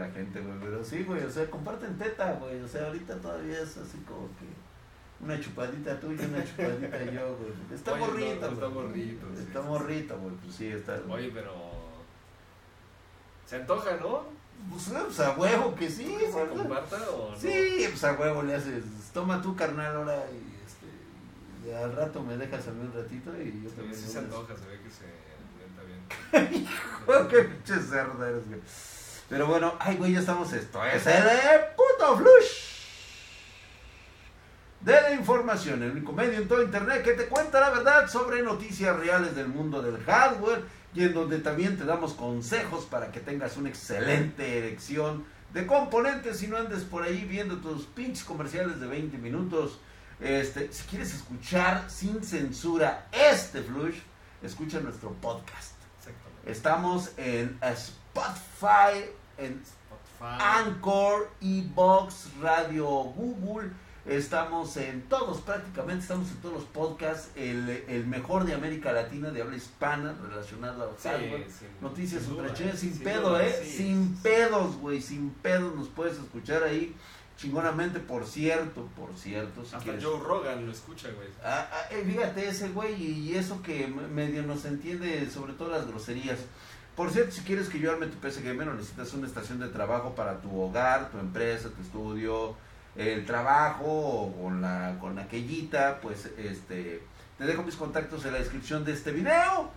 la 0.00 0.10
gente, 0.10 0.40
güey. 0.40 0.58
Pero 0.60 0.84
sí, 0.84 1.04
güey, 1.04 1.24
o 1.24 1.30
sea, 1.30 1.48
comparten 1.50 1.96
teta, 1.98 2.32
güey. 2.34 2.60
O 2.62 2.68
sea, 2.68 2.86
ahorita 2.86 3.16
todavía 3.16 3.60
es 3.60 3.76
así 3.76 3.98
como 4.06 4.26
que 4.38 4.46
una 5.24 5.38
chupadita 5.40 5.98
tuya, 6.00 6.26
una 6.26 6.44
chupadita 6.44 7.04
yo, 7.04 7.36
güey. 7.36 7.52
Está 7.74 7.92
Oye, 7.92 8.00
morrito, 8.00 8.46
no, 8.46 8.52
está 8.52 8.66
güey. 8.66 8.86
morrito, 8.86 9.26
sí, 9.36 9.42
Está 9.42 9.60
sí, 9.62 9.66
morrito, 9.68 10.18
güey. 10.18 10.34
Pues 10.36 10.54
sí, 10.56 10.66
está. 10.68 11.00
Oye, 11.08 11.30
pero. 11.32 11.52
Se 13.46 13.56
antoja, 13.56 13.96
¿no? 13.96 14.24
Pues, 14.70 14.88
eh, 14.88 15.00
pues 15.06 15.20
a 15.20 15.32
huevo 15.36 15.74
que 15.74 15.88
sí, 15.90 16.04
¿Se 16.20 16.30
güey. 16.30 16.48
comparta 16.48 16.96
o 17.10 17.30
no? 17.32 17.36
Sí, 17.38 17.86
pues 17.90 18.04
a 18.04 18.12
huevo 18.12 18.42
le 18.42 18.54
haces. 18.54 18.84
Toma 19.12 19.40
tu 19.42 19.56
carnal 19.56 19.96
ahora 19.96 20.24
y 20.30 20.54
este. 20.66 21.68
y 21.70 21.72
al 21.74 21.92
rato 21.96 22.22
me 22.22 22.36
dejas 22.36 22.68
a 22.68 22.70
mí 22.72 22.80
un 22.86 22.92
ratito 22.92 23.30
y 23.42 23.62
yo 23.64 23.70
Sí, 23.70 23.76
también. 23.76 23.94
sí 23.94 24.06
me 24.06 24.12
se 24.12 24.18
antoja, 24.18 24.54
se 24.56 24.66
ve 24.66 24.80
que 24.82 24.90
se 24.90 25.04
alimenta 26.36 26.52
bien. 26.52 26.68
Oh, 27.06 27.26
qué 27.26 27.42
pinche 27.44 27.80
cerdo 27.82 28.24
eres, 28.24 28.46
güey. 28.46 28.60
Pero 29.30 29.46
bueno, 29.46 29.74
ay, 29.78 29.96
güey, 29.96 30.12
ya 30.12 30.20
estamos. 30.20 30.52
Esto 30.52 30.84
es 30.84 31.06
el 31.06 31.26
eh, 31.26 31.60
puto 31.76 32.18
flush 32.18 32.70
de 34.80 34.92
la 34.92 35.12
información, 35.12 35.82
el 35.82 35.90
único 35.90 36.12
medio 36.12 36.38
en 36.38 36.48
todo 36.48 36.62
internet 36.62 37.02
que 37.04 37.12
te 37.12 37.26
cuenta 37.26 37.60
la 37.60 37.70
verdad 37.70 38.08
sobre 38.08 38.42
noticias 38.42 38.98
reales 38.98 39.34
del 39.36 39.48
mundo 39.48 39.82
del 39.82 40.02
hardware 40.04 40.64
y 40.94 41.04
en 41.04 41.12
donde 41.14 41.38
también 41.38 41.76
te 41.76 41.84
damos 41.84 42.14
consejos 42.14 42.86
para 42.86 43.12
que 43.12 43.20
tengas 43.20 43.56
una 43.56 43.68
excelente 43.68 44.58
elección 44.58 45.24
de 45.52 45.66
componentes 45.66 46.42
y 46.42 46.46
no 46.46 46.56
andes 46.56 46.84
por 46.84 47.02
ahí 47.02 47.24
viendo 47.24 47.58
tus 47.58 47.84
pinches 47.86 48.24
comerciales 48.24 48.80
de 48.80 48.86
20 48.86 49.18
minutos. 49.18 49.78
Este, 50.18 50.72
si 50.72 50.84
quieres 50.84 51.14
escuchar 51.14 51.84
sin 51.88 52.22
censura 52.24 53.06
este 53.12 53.62
flush, 53.62 53.96
escucha 54.42 54.80
nuestro 54.80 55.12
podcast. 55.12 55.74
Estamos 56.46 57.12
en 57.18 57.58
Spotify, 57.62 59.10
en 59.40 59.62
Spotify. 59.62 60.38
Anchor, 60.38 61.30
Evox, 61.40 62.28
Radio 62.40 62.86
Google. 62.86 63.70
Estamos 64.06 64.76
en 64.78 65.02
todos, 65.02 65.42
prácticamente 65.42 66.02
estamos 66.02 66.30
en 66.30 66.36
todos 66.38 66.54
los 66.54 66.64
podcasts. 66.64 67.30
El, 67.36 67.68
el 67.86 68.06
mejor 68.06 68.44
de 68.44 68.54
América 68.54 68.92
Latina, 68.92 69.30
de 69.30 69.42
habla 69.42 69.56
hispana, 69.56 70.16
relacionado 70.22 70.82
al 70.84 70.98
Sí, 70.98 71.08
Noticias 71.80 72.22
sin 72.22 72.30
duda, 72.30 72.42
ultra 72.42 72.56
chidas, 72.56 72.78
sin 72.78 72.94
sin 72.94 73.04
pedo, 73.04 73.30
duda, 73.30 73.46
¿eh? 73.46 73.60
sí. 73.62 73.76
Sin 73.76 74.14
pedos, 74.16 74.76
güey, 74.76 75.02
sin 75.02 75.30
pedos. 75.30 75.74
Nos 75.74 75.88
puedes 75.88 76.16
escuchar 76.16 76.62
ahí 76.62 76.94
chingonamente, 77.36 78.00
por 78.00 78.26
cierto, 78.26 78.88
por 78.96 79.16
cierto. 79.16 79.64
Si 79.64 79.74
Hasta 79.74 79.84
quieres. 79.84 80.04
Joe 80.04 80.18
Rogan 80.18 80.66
lo 80.66 80.72
escucha, 80.72 81.08
güey. 81.10 81.28
Ah, 81.44 81.68
ah, 81.70 81.86
eh, 81.90 82.02
fíjate 82.04 82.48
ese 82.48 82.68
güey 82.70 82.94
y 83.02 83.34
eso 83.34 83.62
que 83.62 83.86
medio 83.86 84.42
nos 84.42 84.64
entiende 84.64 85.28
sobre 85.30 85.52
todo 85.52 85.70
las 85.70 85.86
groserías. 85.86 86.38
Por 87.00 87.10
cierto, 87.10 87.32
si 87.32 87.40
quieres 87.40 87.70
que 87.70 87.78
yo 87.78 87.90
arme 87.92 88.08
tu 88.08 88.18
PC 88.18 88.42
Gamer 88.42 88.68
o 88.68 88.74
necesitas 88.74 89.14
una 89.14 89.26
estación 89.26 89.58
de 89.58 89.68
trabajo 89.68 90.14
para 90.14 90.38
tu 90.42 90.60
hogar, 90.60 91.08
tu 91.10 91.18
empresa, 91.18 91.70
tu 91.70 91.80
estudio, 91.80 92.54
el 92.94 93.24
trabajo 93.24 93.86
o 93.86 94.42
con 94.42 94.60
la 94.60 94.98
con 95.00 95.18
aquellita, 95.18 95.98
pues 96.02 96.26
este 96.36 97.02
te 97.38 97.44
dejo 97.46 97.62
mis 97.62 97.76
contactos 97.76 98.26
en 98.26 98.34
la 98.34 98.38
descripción 98.38 98.84
de 98.84 98.92
este 98.92 99.12
video. 99.12 99.70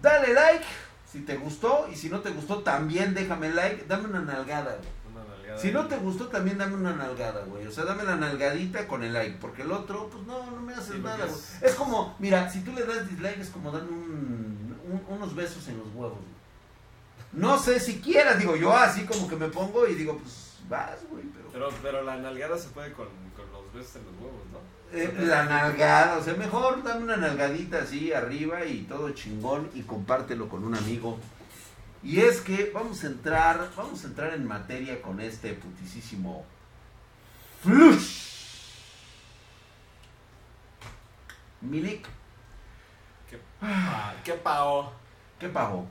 Dale 0.00 0.32
like 0.32 0.64
si 1.12 1.20
te 1.20 1.36
gustó 1.36 1.88
y 1.92 1.94
si 1.96 2.08
no 2.08 2.20
te 2.20 2.30
gustó 2.30 2.60
también 2.62 3.12
déjame 3.12 3.50
like, 3.50 3.84
dame 3.86 4.08
una 4.08 4.20
nalgada. 4.22 4.76
güey. 4.76 4.88
Una 5.14 5.24
nalgada 5.28 5.58
Si 5.58 5.70
no 5.72 5.86
te 5.88 5.98
gustó, 5.98 6.28
también 6.28 6.56
dame 6.56 6.76
una 6.76 6.94
nalgada, 6.94 7.44
güey. 7.44 7.66
O 7.66 7.70
sea, 7.70 7.84
dame 7.84 8.02
la 8.04 8.16
nalgadita 8.16 8.88
con 8.88 9.02
el 9.04 9.12
like. 9.12 9.36
Porque 9.42 9.60
el 9.60 9.72
otro, 9.72 10.08
pues 10.08 10.24
no, 10.26 10.50
no 10.52 10.62
me 10.62 10.72
haces 10.72 10.94
Sí, 10.94 11.00
nada, 11.02 11.18
güey. 11.18 11.28
es- 11.30 11.62
Es 11.62 11.74
como, 11.74 12.16
mira, 12.18 12.48
si 12.48 12.60
tú 12.62 12.72
le 12.72 12.86
das 12.86 13.06
dislike, 13.10 13.40
es 13.40 13.50
como 13.50 13.70
darme 13.70 13.90
un, 13.90 14.80
un- 14.90 15.04
unos 15.16 15.34
besos 15.34 15.68
en 15.68 15.76
los 15.80 15.88
huevos, 15.88 16.12
güey. 16.18 16.35
No 17.36 17.58
sé 17.58 17.78
si 17.80 18.00
quieras, 18.00 18.38
digo 18.38 18.56
yo 18.56 18.74
así 18.74 19.04
como 19.04 19.28
que 19.28 19.36
me 19.36 19.48
pongo 19.48 19.86
y 19.86 19.94
digo, 19.94 20.16
pues 20.18 20.54
vas, 20.68 20.98
güey, 21.10 21.24
pero. 21.24 21.48
Pero, 21.52 21.68
pero 21.82 22.02
la 22.02 22.16
nalgada 22.16 22.56
se 22.56 22.70
puede 22.70 22.92
con, 22.92 23.08
con 23.36 23.52
los 23.52 23.72
besos 23.74 23.96
en 23.96 24.06
los 24.06 24.14
huevos, 24.14 24.42
¿no? 24.52 24.76
Eh, 24.98 25.14
la 25.18 25.44
nalgada, 25.44 26.16
o 26.16 26.22
sea, 26.22 26.34
mejor 26.34 26.82
dame 26.82 27.04
una 27.04 27.18
nalgadita 27.18 27.82
así 27.82 28.12
arriba 28.12 28.64
y 28.64 28.82
todo 28.82 29.10
chingón 29.10 29.70
y 29.74 29.82
compártelo 29.82 30.48
con 30.48 30.64
un 30.64 30.74
amigo. 30.74 31.18
Y 32.02 32.20
es 32.20 32.40
que 32.40 32.70
vamos 32.72 33.04
a 33.04 33.08
entrar, 33.08 33.68
vamos 33.76 34.02
a 34.04 34.06
entrar 34.06 34.32
en 34.32 34.46
materia 34.46 35.02
con 35.02 35.20
este 35.20 35.52
putisísimo 35.52 36.46
flush. 37.62 38.26
Milik, 41.60 42.06
¿Qué, 43.28 43.38
pa, 43.60 44.14
¿Qué 44.24 44.32
pao? 44.34 44.92
¿qué 45.38 45.48
pagó? 45.48 45.86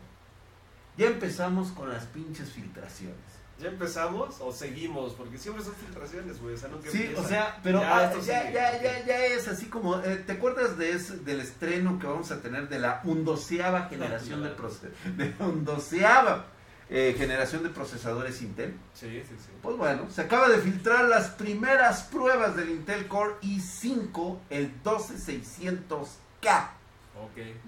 Ya 0.97 1.07
empezamos 1.07 1.71
con 1.71 1.89
las 1.89 2.05
pinches 2.05 2.49
filtraciones. 2.51 3.15
¿Ya 3.59 3.69
empezamos 3.69 4.35
o 4.41 4.51
seguimos? 4.51 5.13
Porque 5.13 5.37
siempre 5.37 5.63
son 5.63 5.73
filtraciones, 5.75 6.41
güey. 6.41 6.55
O 6.55 6.57
sea, 6.57 6.67
nunca 6.69 6.89
Sí, 6.91 7.03
empieza. 7.03 7.21
o 7.21 7.27
sea, 7.27 7.59
pero 7.63 7.79
Ya, 7.79 7.97
ah, 8.09 8.13
ya, 8.21 8.51
ya, 8.51 8.81
ya, 8.81 9.05
ya 9.05 9.25
es 9.27 9.47
así 9.47 9.67
como, 9.67 9.97
eh, 10.01 10.17
¿te 10.25 10.33
acuerdas 10.33 10.77
de 10.77 10.91
ese- 10.91 11.17
del 11.19 11.39
estreno 11.39 11.97
que 11.97 12.05
vamos 12.07 12.31
a 12.31 12.41
tener 12.41 12.67
de 12.67 12.79
la 12.79 12.99
undoceava 13.05 13.87
generación 13.87 14.43
de, 14.43 14.53
claro. 14.53 14.69
proce- 14.69 14.91
de 15.17 15.33
la 15.39 15.45
undoceava 15.47 16.45
eh, 16.89 17.15
generación 17.17 17.63
de 17.63 17.69
procesadores 17.69 18.41
Intel? 18.41 18.75
Sí, 18.93 19.07
sí, 19.27 19.35
sí. 19.37 19.51
Pues 19.61 19.77
bueno, 19.77 20.09
se 20.11 20.21
acaba 20.21 20.49
de 20.49 20.57
filtrar 20.59 21.05
las 21.05 21.29
primeras 21.29 22.03
pruebas 22.03 22.55
del 22.57 22.69
Intel 22.71 23.07
Core 23.07 23.35
i5, 23.41 24.37
el 24.49 24.71
12600K, 24.83 26.69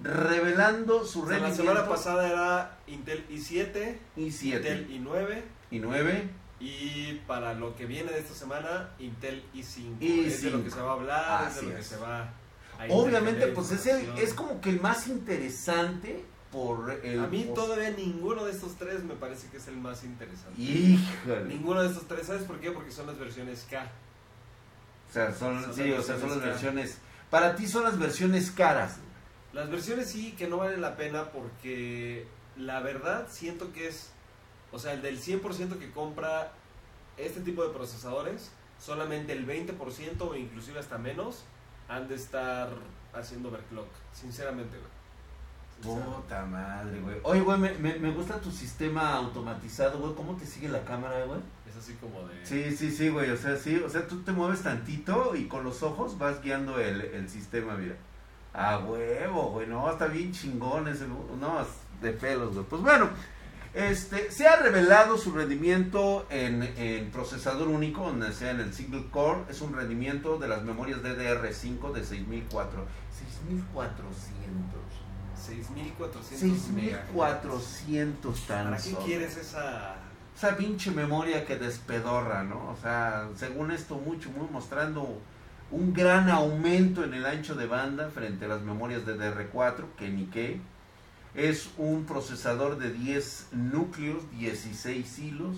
Revelando 0.02 1.04
su 1.04 1.22
O 1.22 1.28
sea, 1.28 1.38
la 1.38 1.54
semana 1.54 1.88
pasada 1.88 2.28
era 2.28 2.78
Intel 2.86 3.26
i7, 3.28 3.96
i7 4.16 4.42
Intel 4.56 4.88
i9 4.90 5.42
i9 5.72 6.22
y 6.60 7.14
para 7.26 7.54
lo 7.54 7.76
que 7.76 7.86
viene 7.86 8.10
de 8.10 8.18
esta 8.18 8.34
semana, 8.34 8.90
Intel 8.98 9.44
i5. 9.54 9.98
i5. 10.00 10.24
Es 10.26 10.42
de 10.42 10.50
lo 10.50 10.64
que 10.64 10.70
se 10.70 10.80
va 10.80 10.90
a 10.90 10.94
hablar, 10.94 11.48
es 11.48 11.56
de 11.56 11.62
lo 11.62 11.74
que 11.74 11.80
es. 11.80 11.86
se 11.86 11.96
va 11.98 12.22
a 12.22 12.32
Obviamente, 12.90 13.46
pues 13.48 13.70
es, 13.72 13.86
el- 13.86 14.18
es 14.18 14.34
como 14.34 14.60
que 14.60 14.70
el 14.70 14.80
más 14.80 15.06
interesante 15.08 16.24
por 16.52 16.90
el... 17.04 17.20
A 17.20 17.26
mí 17.26 17.44
por- 17.44 17.54
todavía 17.54 17.90
ninguno 17.90 18.44
de 18.44 18.52
estos 18.52 18.76
tres 18.76 19.02
me 19.04 19.14
parece 19.14 19.48
que 19.50 19.58
es 19.58 19.66
el 19.68 19.76
más 19.76 20.02
interesante. 20.04 20.60
Híjole. 20.60 21.44
Ninguno 21.44 21.82
de 21.82 21.88
estos 21.88 22.06
tres, 22.08 22.26
¿sabes 22.26 22.42
por 22.44 22.58
qué? 22.60 22.70
Porque 22.72 22.90
son 22.90 23.06
las 23.06 23.18
versiones 23.18 23.66
K. 23.70 23.86
O 25.08 25.12
sea, 25.12 25.32
son, 25.34 25.62
Son 25.62 25.74
sí, 25.74 25.84
las 25.88 26.00
o 26.00 26.02
sea, 26.02 26.18
son 26.18 26.30
las 26.30 26.40
versiones. 26.40 26.98
Para 27.30 27.54
ti 27.56 27.66
son 27.66 27.84
las 27.84 27.98
versiones 27.98 28.50
caras. 28.50 28.96
Las 29.52 29.70
versiones 29.70 30.10
sí 30.10 30.32
que 30.32 30.46
no 30.46 30.58
valen 30.58 30.80
la 30.80 30.96
pena 30.96 31.30
porque 31.30 32.26
la 32.56 32.80
verdad 32.80 33.28
siento 33.30 33.72
que 33.72 33.88
es, 33.88 34.10
o 34.72 34.78
sea, 34.78 34.92
el 34.92 35.02
del 35.02 35.20
100% 35.20 35.78
que 35.78 35.90
compra 35.90 36.52
este 37.16 37.40
tipo 37.40 37.64
de 37.64 37.72
procesadores, 37.72 38.50
solamente 38.78 39.32
el 39.32 39.46
20% 39.46 40.20
o 40.20 40.36
inclusive 40.36 40.78
hasta 40.78 40.98
menos 40.98 41.44
han 41.88 42.08
de 42.08 42.14
estar 42.14 42.68
haciendo 43.14 43.48
overclock, 43.48 43.88
sinceramente, 44.12 44.76
güey. 44.76 44.98
Puta 45.80 46.44
madre, 46.44 47.00
güey. 47.00 47.16
Oye, 47.22 47.40
güey, 47.40 47.58
me, 47.58 47.72
me, 47.74 47.94
me 47.98 48.10
gusta 48.10 48.40
tu 48.40 48.50
sistema 48.50 49.14
automatizado, 49.14 50.00
güey. 50.00 50.14
¿Cómo 50.14 50.34
te 50.36 50.44
sigue 50.44 50.68
la 50.68 50.84
cámara, 50.84 51.24
güey? 51.24 51.40
Es 51.68 51.76
así 51.76 51.94
como 51.94 52.26
de... 52.26 52.44
Sí, 52.44 52.76
sí, 52.76 52.90
sí, 52.90 53.08
güey. 53.10 53.30
O 53.30 53.36
sea, 53.36 53.56
sí. 53.56 53.76
O 53.76 53.88
sea, 53.88 54.06
tú 54.08 54.22
te 54.22 54.32
mueves 54.32 54.62
tantito 54.62 55.36
y 55.36 55.46
con 55.46 55.62
los 55.62 55.84
ojos 55.84 56.18
vas 56.18 56.42
guiando 56.42 56.80
el, 56.80 57.00
el 57.00 57.28
sistema, 57.28 57.76
mira. 57.76 57.94
A 58.54 58.78
huevo, 58.78 59.50
güey. 59.50 59.66
No, 59.66 59.90
está 59.90 60.06
bien 60.06 60.32
chingón 60.32 60.88
ese. 60.88 61.06
No, 61.06 61.66
de 62.00 62.12
pelos, 62.12 62.54
güey. 62.54 62.66
Pues 62.66 62.82
bueno. 62.82 63.10
Este, 63.74 64.32
se 64.32 64.48
ha 64.48 64.56
revelado 64.56 65.18
su 65.18 65.30
rendimiento 65.30 66.26
en, 66.30 67.10
procesador 67.12 67.68
único, 67.68 68.06
donde 68.06 68.32
sea 68.32 68.50
en 68.50 68.60
el 68.60 68.72
single 68.72 69.04
core, 69.10 69.42
es 69.50 69.60
un 69.60 69.74
rendimiento 69.74 70.38
de 70.38 70.48
las 70.48 70.62
memorias 70.64 71.00
DDR5 71.00 71.92
de 71.92 72.02
6400. 72.02 72.88
6400. 73.12 74.98
6400 75.46 76.68
megahertz. 76.70 77.06
6400 77.08 78.46
tan 78.46 78.64
¿Para 78.64 78.76
qué 78.76 78.82
solo. 78.90 79.04
quieres 79.04 79.36
esa...? 79.36 79.96
Esa 80.36 80.56
pinche 80.56 80.90
memoria 80.92 81.44
que 81.44 81.56
despedorra, 81.56 82.44
¿no? 82.44 82.70
O 82.70 82.76
sea, 82.80 83.28
según 83.36 83.72
esto, 83.72 83.96
mucho, 83.96 84.30
muy 84.30 84.48
mostrando 84.48 85.20
un 85.70 85.92
gran 85.92 86.30
aumento 86.30 87.04
en 87.04 87.14
el 87.14 87.26
ancho 87.26 87.54
de 87.54 87.66
banda 87.66 88.10
frente 88.10 88.46
a 88.46 88.48
las 88.48 88.62
memorias 88.62 89.04
de 89.04 89.18
DR4, 89.18 89.84
que 89.96 90.08
ni 90.08 90.26
qué. 90.26 90.60
Es 91.34 91.70
un 91.76 92.04
procesador 92.04 92.78
de 92.78 92.92
10 92.92 93.48
núcleos, 93.52 94.22
16 94.38 95.18
hilos. 95.18 95.56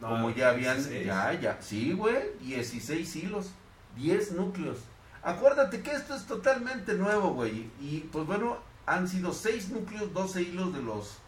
No, 0.00 0.08
como 0.08 0.30
ya 0.30 0.50
habían, 0.50 0.76
16. 0.76 1.06
ya, 1.06 1.32
ya, 1.40 1.58
sí, 1.60 1.92
güey, 1.92 2.22
16 2.40 3.16
hilos, 3.16 3.50
10 3.96 4.32
núcleos. 4.32 4.78
Acuérdate 5.22 5.80
que 5.82 5.90
esto 5.90 6.14
es 6.14 6.26
totalmente 6.26 6.94
nuevo, 6.94 7.32
güey. 7.32 7.70
Y 7.80 8.08
pues 8.12 8.26
bueno, 8.26 8.58
han 8.86 9.08
sido 9.08 9.32
6 9.32 9.70
núcleos, 9.70 10.12
12 10.12 10.42
hilos 10.42 10.72
de 10.72 10.82
los 10.82 11.18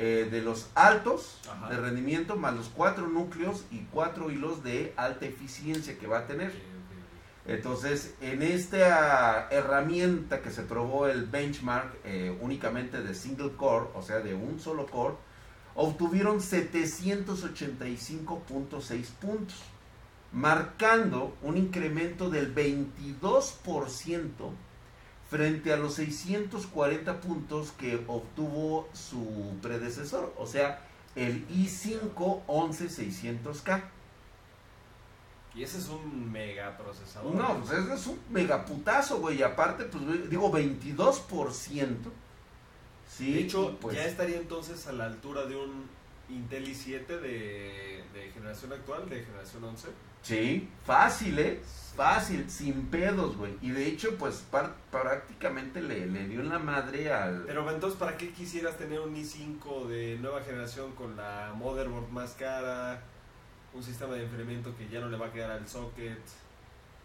eh, 0.00 0.28
de 0.30 0.42
los 0.42 0.70
altos 0.76 1.40
Ajá. 1.50 1.70
de 1.70 1.76
rendimiento, 1.76 2.36
más 2.36 2.54
los 2.54 2.68
4 2.68 3.08
núcleos 3.08 3.64
y 3.72 3.80
4 3.92 4.30
hilos 4.30 4.62
de 4.62 4.94
alta 4.96 5.26
eficiencia 5.26 5.98
que 5.98 6.06
va 6.06 6.20
a 6.20 6.26
tener. 6.28 6.52
Entonces, 7.48 8.14
en 8.20 8.42
esta 8.42 9.48
herramienta 9.50 10.40
que 10.42 10.50
se 10.50 10.62
probó 10.62 11.08
el 11.08 11.24
benchmark 11.24 11.94
eh, 12.04 12.36
únicamente 12.42 13.02
de 13.02 13.14
single 13.14 13.52
core, 13.56 13.86
o 13.94 14.02
sea, 14.02 14.20
de 14.20 14.34
un 14.34 14.60
solo 14.60 14.86
core, 14.86 15.14
obtuvieron 15.74 16.40
785.6 16.40 19.06
puntos, 19.18 19.56
marcando 20.30 21.34
un 21.42 21.56
incremento 21.56 22.28
del 22.28 22.54
22% 22.54 24.28
frente 25.30 25.72
a 25.72 25.78
los 25.78 25.94
640 25.94 27.22
puntos 27.22 27.72
que 27.72 28.04
obtuvo 28.08 28.90
su 28.92 29.56
predecesor, 29.62 30.34
o 30.36 30.46
sea, 30.46 30.82
el 31.16 31.48
i5 31.48 32.44
11600K. 32.46 33.84
Y 35.58 35.64
ese 35.64 35.78
es 35.78 35.88
un 35.88 36.30
mega 36.30 36.76
procesador. 36.76 37.34
No, 37.34 37.58
pues 37.58 37.72
ese 37.80 37.94
es 37.94 38.06
un 38.06 38.18
megaputazo, 38.30 39.18
güey. 39.18 39.38
Y 39.38 39.42
aparte, 39.42 39.84
pues 39.86 40.30
digo, 40.30 40.52
22%. 40.52 41.96
Sí, 43.08 43.32
de 43.32 43.40
hecho, 43.40 43.76
pues, 43.80 43.96
ya 43.96 44.04
estaría 44.04 44.36
entonces 44.36 44.86
a 44.86 44.92
la 44.92 45.06
altura 45.06 45.46
de 45.46 45.56
un 45.56 45.86
Intel 46.28 46.68
i7 46.68 47.06
de, 47.06 48.04
de 48.12 48.30
generación 48.34 48.72
actual, 48.72 49.08
de 49.08 49.24
generación 49.24 49.64
11. 49.64 49.88
Sí, 50.22 50.68
fácil, 50.84 51.38
¿eh? 51.38 51.60
Fácil, 51.96 52.48
sin 52.50 52.86
pedos, 52.86 53.36
güey. 53.36 53.54
Y 53.62 53.70
de 53.70 53.86
hecho, 53.86 54.14
pues 54.16 54.44
par- 54.50 54.76
prácticamente 54.92 55.80
le, 55.80 56.06
le 56.06 56.28
dio 56.28 56.42
la 56.42 56.58
madre 56.58 57.12
al... 57.12 57.44
Pero 57.46 57.68
entonces, 57.70 57.98
¿para 57.98 58.16
qué 58.16 58.30
quisieras 58.30 58.76
tener 58.76 59.00
un 59.00 59.16
i5 59.16 59.86
de 59.86 60.18
nueva 60.20 60.42
generación 60.42 60.92
con 60.92 61.16
la 61.16 61.52
motherboard 61.56 62.10
más 62.10 62.32
cara? 62.34 63.02
Un 63.78 63.84
sistema 63.84 64.14
de 64.16 64.24
enfriamiento 64.24 64.76
que 64.76 64.88
ya 64.88 64.98
no 64.98 65.08
le 65.08 65.16
va 65.16 65.26
a 65.26 65.32
quedar 65.32 65.52
al 65.52 65.68
socket. 65.68 66.18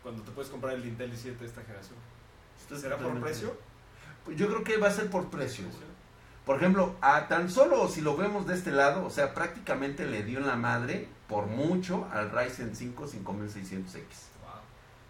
Cuando 0.02 0.24
te 0.24 0.32
puedes 0.32 0.50
comprar 0.50 0.74
el 0.74 0.84
Intel 0.84 1.14
i7 1.14 1.38
de 1.38 1.46
esta 1.46 1.62
generación. 1.62 1.96
¿Será 2.76 2.98
por 2.98 3.22
precio? 3.22 3.56
Yo 4.36 4.48
creo 4.48 4.64
que 4.64 4.78
va 4.78 4.88
a 4.88 4.92
ser 4.92 5.08
por 5.12 5.30
precio. 5.30 5.66
Por 6.48 6.58
ejemplo, 6.58 6.96
a 7.00 7.28
tan 7.28 7.52
solo 7.52 7.88
si 7.88 8.02
lo 8.02 8.18
vemos 8.18 8.48
de 8.48 8.56
este 8.56 8.72
lado, 8.72 9.06
o 9.06 9.12
sea, 9.12 9.36
prácticamente 9.36 10.08
le 10.08 10.24
dio 10.24 10.40
en 10.40 10.48
la 10.48 10.56
madre 10.56 11.08
por 11.28 11.46
mucho 11.46 12.08
al 12.12 12.32
Ryzen 12.32 12.76
5 12.76 13.08
5600X, 13.08 13.94
Wow. 14.42 14.52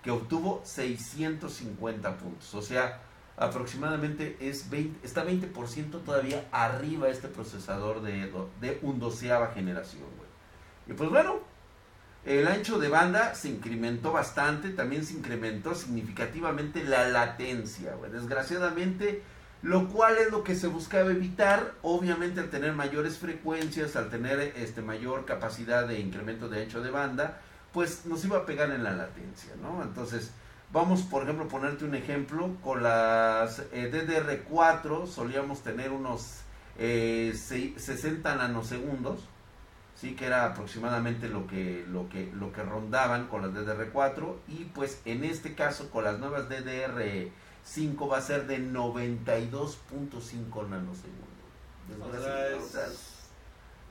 que 0.03 0.11
obtuvo 0.11 0.61
650 0.65 2.17
puntos. 2.17 2.53
O 2.55 2.61
sea, 2.61 2.99
aproximadamente 3.37 4.35
es 4.41 4.69
20, 4.69 5.07
está 5.07 5.23
20% 5.25 6.03
todavía 6.03 6.45
arriba 6.51 7.07
este 7.07 7.29
procesador 7.29 8.01
de, 8.01 8.29
de 8.59 8.79
un 8.81 8.99
doceava 8.99 9.47
generación, 9.53 10.03
güey. 10.17 10.29
Y 10.87 10.93
pues 10.93 11.09
bueno, 11.09 11.52
el 12.25 12.47
ancho 12.47 12.79
de 12.79 12.87
banda 12.89 13.35
se 13.35 13.49
incrementó 13.49 14.11
bastante, 14.11 14.69
también 14.69 15.05
se 15.05 15.13
incrementó 15.13 15.75
significativamente 15.75 16.83
la 16.83 17.09
latencia. 17.09 17.95
Desgraciadamente, 18.11 19.21
lo 19.61 19.87
cual 19.89 20.17
es 20.17 20.31
lo 20.31 20.43
que 20.43 20.55
se 20.55 20.67
buscaba 20.67 21.11
evitar, 21.11 21.73
obviamente 21.81 22.39
al 22.39 22.49
tener 22.49 22.73
mayores 22.73 23.17
frecuencias, 23.17 23.95
al 23.95 24.09
tener 24.09 24.39
este 24.57 24.81
mayor 24.81 25.25
capacidad 25.25 25.87
de 25.87 25.99
incremento 25.99 26.49
de 26.49 26.63
ancho 26.63 26.81
de 26.81 26.91
banda, 26.91 27.41
pues 27.73 28.05
nos 28.05 28.23
iba 28.25 28.37
a 28.37 28.45
pegar 28.45 28.71
en 28.71 28.83
la 28.83 28.91
latencia, 28.91 29.53
¿no? 29.61 29.81
Entonces, 29.83 30.31
vamos 30.71 31.01
por 31.03 31.23
ejemplo 31.23 31.47
ponerte 31.47 31.85
un 31.85 31.95
ejemplo, 31.95 32.55
con 32.63 32.83
las 32.83 33.59
eh, 33.71 33.89
DDR4 33.91 35.07
solíamos 35.07 35.61
tener 35.63 35.91
unos 35.91 36.39
eh, 36.77 37.31
sei- 37.35 37.77
60 37.77 38.35
nanosegundos, 38.35 39.21
sí 39.95 40.15
que 40.15 40.25
era 40.25 40.45
aproximadamente 40.45 41.29
lo 41.29 41.47
que 41.47 41.85
lo 41.87 42.09
que 42.09 42.29
lo 42.33 42.51
que 42.51 42.63
rondaban 42.63 43.27
con 43.27 43.41
las 43.41 43.51
DDR4 43.51 44.35
y 44.47 44.65
pues 44.65 44.99
en 45.05 45.23
este 45.23 45.53
caso 45.55 45.89
con 45.91 46.03
las 46.03 46.19
nuevas 46.19 46.49
DDR5 46.49 48.11
va 48.11 48.17
a 48.17 48.21
ser 48.21 48.47
de 48.47 48.59
92.5 48.59 50.69
nanosegundos. 50.69 51.29
O 52.01 52.11
sea, 52.11 52.19
Desgraciado, 52.19 52.57
es- 52.57 52.63
o 52.63 52.67
sea, 52.69 52.87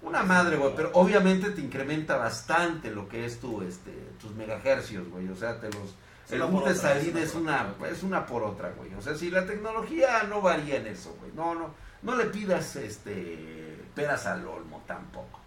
una 0.02 0.22
madre, 0.24 0.56
güey, 0.56 0.74
pero 0.74 0.90
obviamente 0.94 1.50
te 1.50 1.60
incrementa 1.60 2.16
bastante 2.16 2.90
lo 2.90 3.08
que 3.08 3.24
es 3.24 3.38
tu 3.40 3.62
este 3.62 3.92
tus 4.20 4.32
megahercios, 4.32 5.08
güey, 5.08 5.28
o 5.28 5.36
sea, 5.36 5.60
te 5.60 5.70
los 5.70 5.94
el 6.30 6.40
de 6.40 6.74
salida 6.74 7.20
es 7.20 7.34
una 7.34 7.74
es 7.90 8.02
una 8.02 8.26
por 8.26 8.42
otra, 8.42 8.72
güey. 8.76 8.92
O 8.94 9.02
sea, 9.02 9.14
si 9.14 9.30
la 9.30 9.46
tecnología 9.46 10.22
no 10.24 10.40
varía 10.40 10.76
en 10.76 10.86
eso, 10.86 11.14
güey. 11.20 11.30
No, 11.34 11.54
no, 11.54 11.74
no 12.02 12.16
le 12.16 12.24
pidas 12.26 12.76
este 12.76 13.78
peras 13.94 14.26
al 14.26 14.46
olmo 14.46 14.82
tampoco. 14.86 15.40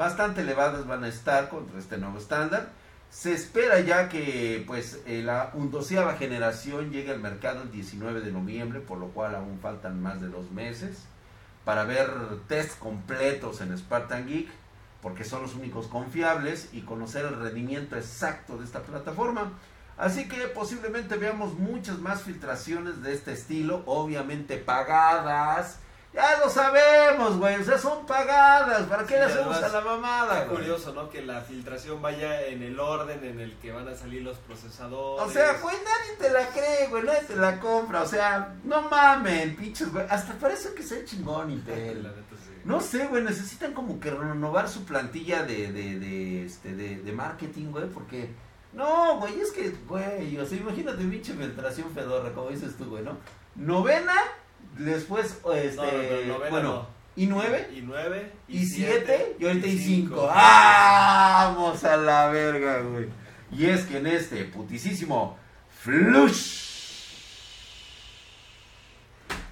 Bastante 0.00 0.40
elevadas 0.40 0.86
van 0.86 1.04
a 1.04 1.08
estar 1.08 1.50
contra 1.50 1.78
este 1.78 1.98
nuevo 1.98 2.16
estándar. 2.16 2.70
Se 3.10 3.34
espera 3.34 3.80
ya 3.80 4.08
que 4.08 4.64
pues 4.66 4.98
eh, 5.04 5.20
la 5.22 5.50
undoceava 5.52 6.14
generación 6.14 6.90
llegue 6.90 7.10
al 7.10 7.20
mercado 7.20 7.60
el 7.60 7.70
19 7.70 8.22
de 8.22 8.32
noviembre, 8.32 8.80
por 8.80 8.96
lo 8.96 9.08
cual 9.08 9.34
aún 9.34 9.58
faltan 9.60 10.00
más 10.00 10.22
de 10.22 10.28
dos 10.28 10.50
meses 10.52 11.02
para 11.66 11.84
ver 11.84 12.08
tests 12.48 12.76
completos 12.76 13.60
en 13.60 13.76
Spartan 13.76 14.26
Geek, 14.26 14.48
porque 15.02 15.24
son 15.24 15.42
los 15.42 15.54
únicos 15.54 15.86
confiables 15.86 16.70
y 16.72 16.80
conocer 16.80 17.26
el 17.26 17.38
rendimiento 17.38 17.94
exacto 17.94 18.56
de 18.56 18.64
esta 18.64 18.80
plataforma. 18.80 19.52
Así 19.98 20.28
que 20.28 20.46
posiblemente 20.46 21.16
veamos 21.16 21.58
muchas 21.58 21.98
más 21.98 22.22
filtraciones 22.22 23.02
de 23.02 23.12
este 23.12 23.34
estilo, 23.34 23.82
obviamente 23.84 24.56
pagadas. 24.56 25.78
Ya 26.12 26.38
lo 26.40 26.50
sabemos, 26.50 27.36
güey, 27.38 27.54
o 27.60 27.64
sea, 27.64 27.78
son 27.78 28.04
pagadas. 28.04 28.82
¿Para 28.88 29.04
qué 29.04 29.14
Sí, 29.14 29.20
le 29.20 29.26
hacemos 29.26 29.54
además, 29.56 29.74
a 29.74 29.78
la 29.78 29.84
mamada, 29.84 30.44
güey? 30.44 30.56
curioso, 30.58 30.92
¿no? 30.92 31.08
Que 31.08 31.22
la 31.22 31.40
filtración 31.42 32.02
vaya 32.02 32.46
en 32.48 32.64
el 32.64 32.80
orden 32.80 33.22
en 33.24 33.38
el 33.38 33.56
que 33.58 33.70
van 33.70 33.86
a 33.86 33.94
salir 33.94 34.22
los 34.22 34.36
procesadores. 34.38 35.24
O 35.24 35.30
sea, 35.30 35.52
güey, 35.62 35.76
nadie 35.76 36.16
te 36.18 36.30
la 36.30 36.48
cree, 36.48 36.88
güey, 36.88 37.04
nadie 37.04 37.22
te 37.28 37.36
la 37.36 37.60
compra. 37.60 38.02
O 38.02 38.06
sea, 38.06 38.56
no 38.64 38.82
mamen, 38.82 39.54
pinches, 39.54 39.92
güey. 39.92 40.04
Hasta 40.10 40.34
parece 40.34 40.74
que 40.74 40.82
sea 40.82 41.04
chingón, 41.04 41.46
La 41.48 41.52
Intel. 41.54 42.02
neta, 42.02 42.16
sí. 42.44 42.50
No 42.64 42.80
sé, 42.80 43.06
güey, 43.06 43.22
necesitan 43.22 43.72
como 43.72 44.00
que 44.00 44.10
renovar 44.10 44.68
su 44.68 44.84
plantilla 44.84 45.44
de, 45.44 45.70
de, 45.72 46.00
de, 46.00 46.44
este, 46.44 46.74
de, 46.74 46.96
de 47.02 47.12
marketing, 47.12 47.70
güey, 47.70 47.88
porque... 47.88 48.34
No, 48.72 49.18
güey, 49.18 49.40
es 49.40 49.50
que, 49.52 49.70
güey, 49.86 50.36
o 50.38 50.44
sea, 50.46 50.58
imagínate 50.58 51.04
pinche 51.04 51.34
filtración 51.34 51.90
fedorra, 51.92 52.32
como 52.32 52.50
dices 52.50 52.76
tú, 52.76 52.86
güey, 52.86 53.02
¿no? 53.04 53.16
Novena, 53.56 54.14
después, 54.78 55.38
este, 55.54 55.76
No, 55.76 55.84
no, 55.84 55.92
no, 55.92 56.26
novena 56.34 56.50
bueno, 56.50 56.68
no. 56.74 56.88
y 57.16 57.26
nueve, 57.26 57.68
Y 57.74 57.80
nueve. 57.82 58.32
y 58.48 58.66
siete, 58.66 59.36
y 59.38 59.46
ahorita 59.46 59.66
y 59.66 59.78
cinco. 59.78 60.14
cinco. 60.16 60.26
¡Vamos 60.26 61.84
a 61.84 61.96
la 61.96 62.28
verga, 62.28 62.80
güey! 62.80 63.08
Y 63.52 63.66
es 63.66 63.84
que 63.84 63.98
en 63.98 64.06
este 64.06 64.44
putisísimo 64.44 65.36
flush. 65.82 66.68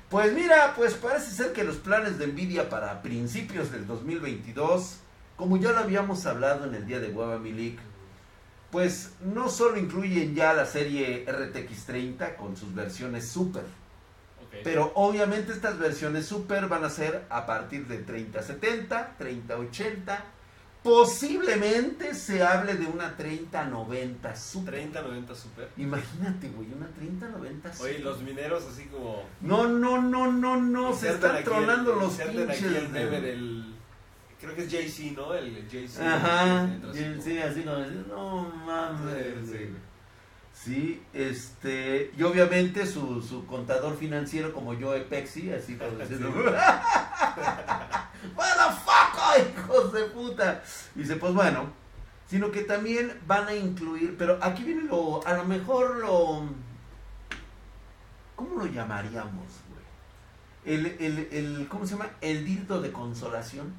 Pues 0.09 0.32
mira, 0.32 0.73
pues 0.75 0.94
parece 0.94 1.31
ser 1.32 1.53
que 1.53 1.65
los 1.65 1.76
planes 1.76 2.19
de 2.19 2.29
Nvidia 2.29 2.70
para 2.70 3.03
principios 3.03 3.70
del 3.70 3.87
2022, 3.87 4.97
como 5.37 5.59
ya 5.59 5.73
lo 5.73 5.81
habíamos 5.81 6.25
hablado 6.25 6.65
en 6.67 6.75
el 6.75 6.87
día 6.87 6.99
de 6.99 7.09
Hueva 7.09 7.38
Milik, 7.38 7.79
pues 8.70 9.10
no 9.20 9.51
solo 9.51 9.79
incluyen 9.79 10.34
ya 10.34 10.55
la 10.55 10.65
serie 10.65 11.27
RTX 11.31 11.84
30 11.87 12.37
con 12.37 12.56
sus 12.56 12.75
versiones 12.75 13.29
Super, 13.29 13.65
Pero 14.64 14.93
obviamente 14.94 15.52
estas 15.52 15.78
versiones 15.78 16.26
Super 16.26 16.67
van 16.69 16.84
a 16.84 16.90
ser 16.90 17.24
a 17.31 17.46
partir 17.46 17.86
de 17.86 17.98
3070, 17.98 19.14
3080, 19.19 20.24
posiblemente 20.82 22.14
se 22.14 22.43
hable 22.43 22.74
de 22.74 22.86
una 22.86 23.17
3090 23.17 24.34
Super. 24.36 24.74
3090 24.74 25.34
Super. 25.34 25.69
Imagínate, 25.76 26.48
güey, 26.48 26.72
una 26.72 26.86
3090 26.88 27.72
Super. 27.74 27.90
Oye, 27.94 27.98
los 28.00 28.22
mineros 28.22 28.64
así 28.70 28.84
como. 28.86 29.22
No, 29.40 29.69
no, 29.69 30.00
no, 30.02 30.32
no, 30.32 30.56
no, 30.60 30.94
se 30.94 31.10
están 31.10 31.44
tronando 31.44 31.93
el- 31.93 31.98
los 32.00 32.10
insertan 32.12 32.50
aquí 32.50 32.60
pinches. 32.62 32.82
el 32.82 32.88
meme 32.88 33.10
de- 33.10 33.20
del. 33.20 33.74
Creo 34.40 34.55
que 34.55 34.64
es 34.64 34.70
Jay-Z, 34.72 35.14
¿no? 35.20 35.34
El 35.34 35.67
Jay-Z. 35.70 36.14
Ajá, 36.14 36.69
sí, 37.22 37.38
así 37.38 37.62
como, 37.62 37.78
no 38.08 38.43
mames. 38.64 39.14
Sí, 39.48 39.52
sí. 39.52 39.70
Sí, 40.65 41.03
este, 41.12 42.12
y 42.19 42.22
obviamente 42.24 42.84
su, 42.84 43.22
su 43.22 43.46
contador 43.46 43.96
financiero 43.96 44.53
como 44.53 44.74
Joe 44.74 45.03
Pexi, 45.03 45.53
así 45.53 45.77
como 45.77 45.91
diciendo, 45.98 46.31
¡Motherfucker, 48.34 49.55
hijos 49.56 49.93
de 49.93 50.05
puta! 50.06 50.62
Dice, 50.96 51.15
pues 51.17 51.32
bueno, 51.32 51.70
sino 52.27 52.50
que 52.50 52.62
también 52.62 53.20
van 53.27 53.46
a 53.46 53.55
incluir, 53.55 54.17
pero 54.19 54.38
aquí 54.43 54.65
viene 54.65 54.82
lo, 54.82 55.24
a 55.24 55.34
lo 55.34 55.44
mejor 55.44 55.98
lo, 55.98 56.43
¿cómo 58.34 58.56
lo 58.56 58.67
llamaríamos, 58.67 59.46
güey? 59.69 59.84
El, 60.65 60.86
el, 60.98 61.29
el, 61.31 61.69
¿cómo 61.69 61.86
se 61.86 61.93
llama? 61.93 62.10
El 62.20 62.44
dildo 62.44 62.81
de 62.81 62.91
consolación. 62.91 63.72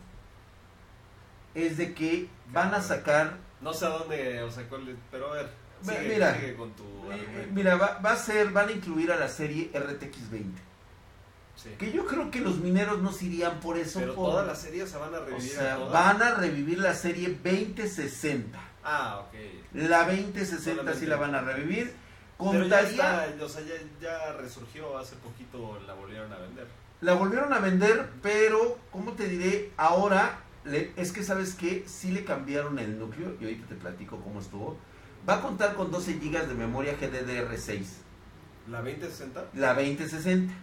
Es 1.53 1.75
de 1.77 1.93
que 1.93 2.29
van 2.53 2.73
a 2.73 2.81
sacar 2.81 3.37
No 3.59 3.73
sé 3.73 3.85
a 3.85 3.89
dónde, 3.89 4.41
o 4.43 4.51
sea, 4.51 4.69
cuál 4.69 4.95
pero 5.11 5.33
a 5.33 5.35
ver. 5.35 5.68
Sigue, 5.81 6.13
mira. 6.13 6.35
sigue 6.35 6.55
con 6.55 6.71
tu 6.73 6.83
argumento. 7.11 7.53
Mira, 7.53 7.75
va, 7.75 7.99
va 8.03 8.11
a 8.11 8.15
ser, 8.17 8.51
van 8.51 8.69
a 8.69 8.71
incluir 8.71 9.11
a 9.11 9.15
la 9.17 9.27
serie 9.27 9.71
RTX 9.73 10.29
20. 10.31 10.61
Sí. 11.55 11.69
Que 11.77 11.91
yo 11.91 12.05
creo 12.05 12.31
que 12.31 12.39
los 12.39 12.57
mineros 12.59 13.01
no 13.01 13.11
se 13.11 13.25
irían 13.25 13.59
por 13.59 13.77
eso. 13.77 13.99
Pero 13.99 14.15
por- 14.15 14.31
todas 14.31 14.47
las 14.47 14.61
series 14.61 14.89
se 14.89 14.97
van 14.97 15.13
a 15.13 15.19
o 15.19 15.25
revivir. 15.25 15.49
sea, 15.51 15.73
a 15.73 15.77
todas. 15.77 15.91
van 15.93 16.21
a 16.21 16.35
revivir 16.35 16.79
la 16.79 16.93
serie 16.93 17.29
2060. 17.43 18.57
Ah, 18.83 19.25
ok. 19.27 19.35
La 19.73 20.05
2060 20.05 20.63
Solamente. 20.71 20.99
sí 20.99 21.05
la 21.05 21.15
van 21.17 21.35
a 21.35 21.41
revivir. 21.41 21.93
Pero 22.37 22.65
ya, 22.67 22.81
está, 22.81 23.27
o 23.41 23.49
sea, 23.49 23.61
ya, 23.63 23.73
ya 24.01 24.33
resurgió 24.37 24.97
hace 24.97 25.17
poquito, 25.17 25.77
la 25.85 25.93
volvieron 25.93 26.31
a 26.31 26.37
vender. 26.37 26.67
La 27.01 27.13
volvieron 27.13 27.51
a 27.51 27.59
vender, 27.59 28.09
pero, 28.21 28.77
¿cómo 28.91 29.11
te 29.11 29.27
diré? 29.27 29.71
Ahora, 29.75 30.39
es 30.95 31.11
que, 31.11 31.21
¿sabes 31.21 31.55
qué? 31.55 31.83
Sí 31.85 32.11
le 32.11 32.23
cambiaron 32.23 32.79
el 32.79 32.97
núcleo, 32.97 33.35
y 33.41 33.43
ahorita 33.43 33.67
te 33.67 33.75
platico 33.75 34.21
cómo 34.21 34.39
estuvo. 34.39 34.77
Va 35.27 35.35
a 35.35 35.41
contar 35.41 35.75
con 35.75 35.91
12 35.91 36.13
GB 36.13 36.47
de 36.47 36.53
memoria 36.55 36.97
GDDR6, 36.99 37.85
¿La 38.69 38.81
2060? 38.81 39.45
la 39.55 39.73
2060. 39.73 40.53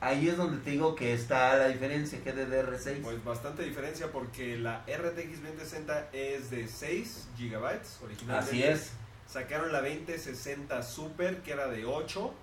Ahí 0.00 0.28
es 0.28 0.36
donde 0.36 0.58
te 0.58 0.70
digo 0.70 0.96
que 0.96 1.14
está 1.14 1.56
la 1.56 1.68
diferencia, 1.68 2.18
GDDR6. 2.24 3.02
Pues 3.02 3.24
bastante 3.24 3.62
diferencia 3.62 4.10
porque 4.10 4.56
la 4.56 4.84
RTX 4.86 5.42
2060 5.42 6.08
es 6.12 6.50
de 6.50 6.66
6 6.66 7.28
GB 7.38 7.64
originalmente. 8.02 8.50
Así 8.50 8.62
es. 8.64 8.90
Sacaron 9.28 9.72
la 9.72 9.80
2060 9.80 10.82
Super 10.82 11.42
que 11.42 11.52
era 11.52 11.68
de 11.68 11.84
8. 11.84 12.34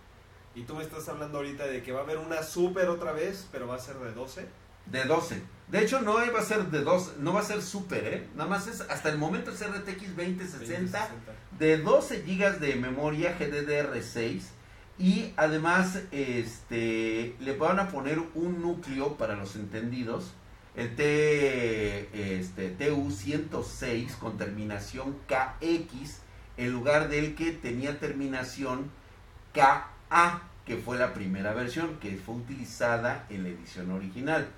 Y 0.56 0.64
tú 0.64 0.76
me 0.76 0.84
estás 0.84 1.08
hablando 1.10 1.38
ahorita 1.40 1.66
de 1.68 1.84
que 1.84 1.92
va 1.92 2.00
a 2.00 2.04
haber 2.04 2.18
una 2.18 2.44
Super 2.44 2.88
otra 2.88 3.12
vez, 3.12 3.46
pero 3.52 3.68
va 3.68 3.76
a 3.76 3.80
ser 3.80 3.98
de 3.98 4.14
12. 4.14 4.48
De 4.92 5.04
12. 5.04 5.42
De 5.70 5.84
hecho, 5.84 6.02
no 6.02 6.16
va 6.16 6.40
a 6.40 6.44
ser 6.44 6.66
de 6.72 6.82
12, 6.82 7.18
no 7.20 7.34
va 7.34 7.42
a 7.42 7.44
ser 7.44 7.62
super, 7.62 8.04
¿eh? 8.04 8.28
Nada 8.36 8.50
más 8.50 8.68
es, 8.68 8.82
hasta 8.82 9.10
el 9.10 9.20
momento 9.20 9.52
es 9.52 9.64
RTX 9.64 10.16
2060 10.16 11.10
de 11.60 11.78
12 11.78 12.24
GB 12.24 12.60
de 12.60 12.76
memoria 12.76 13.38
GDDR6 13.38 14.42
y 14.98 15.32
además 15.38 16.00
este 16.12 17.36
le 17.40 17.56
van 17.56 17.80
a 17.80 17.90
poner 17.90 18.20
un 18.34 18.62
núcleo 18.62 19.16
para 19.16 19.36
los 19.36 19.56
entendidos, 19.56 20.34
el 20.76 20.96
T, 20.96 22.38
este, 22.40 22.76
TU106 22.76 24.18
con 24.18 24.38
terminación 24.38 25.18
KX 25.28 26.22
en 26.58 26.72
lugar 26.72 27.10
del 27.10 27.36
que 27.36 27.52
tenía 27.52 28.00
terminación 28.00 28.90
KA, 29.54 30.42
que 30.66 30.78
fue 30.78 30.98
la 30.98 31.14
primera 31.14 31.54
versión 31.54 31.98
que 32.00 32.18
fue 32.18 32.36
utilizada 32.36 33.26
en 33.30 33.44
la 33.44 33.50
edición 33.50 33.92
original. 33.92 34.50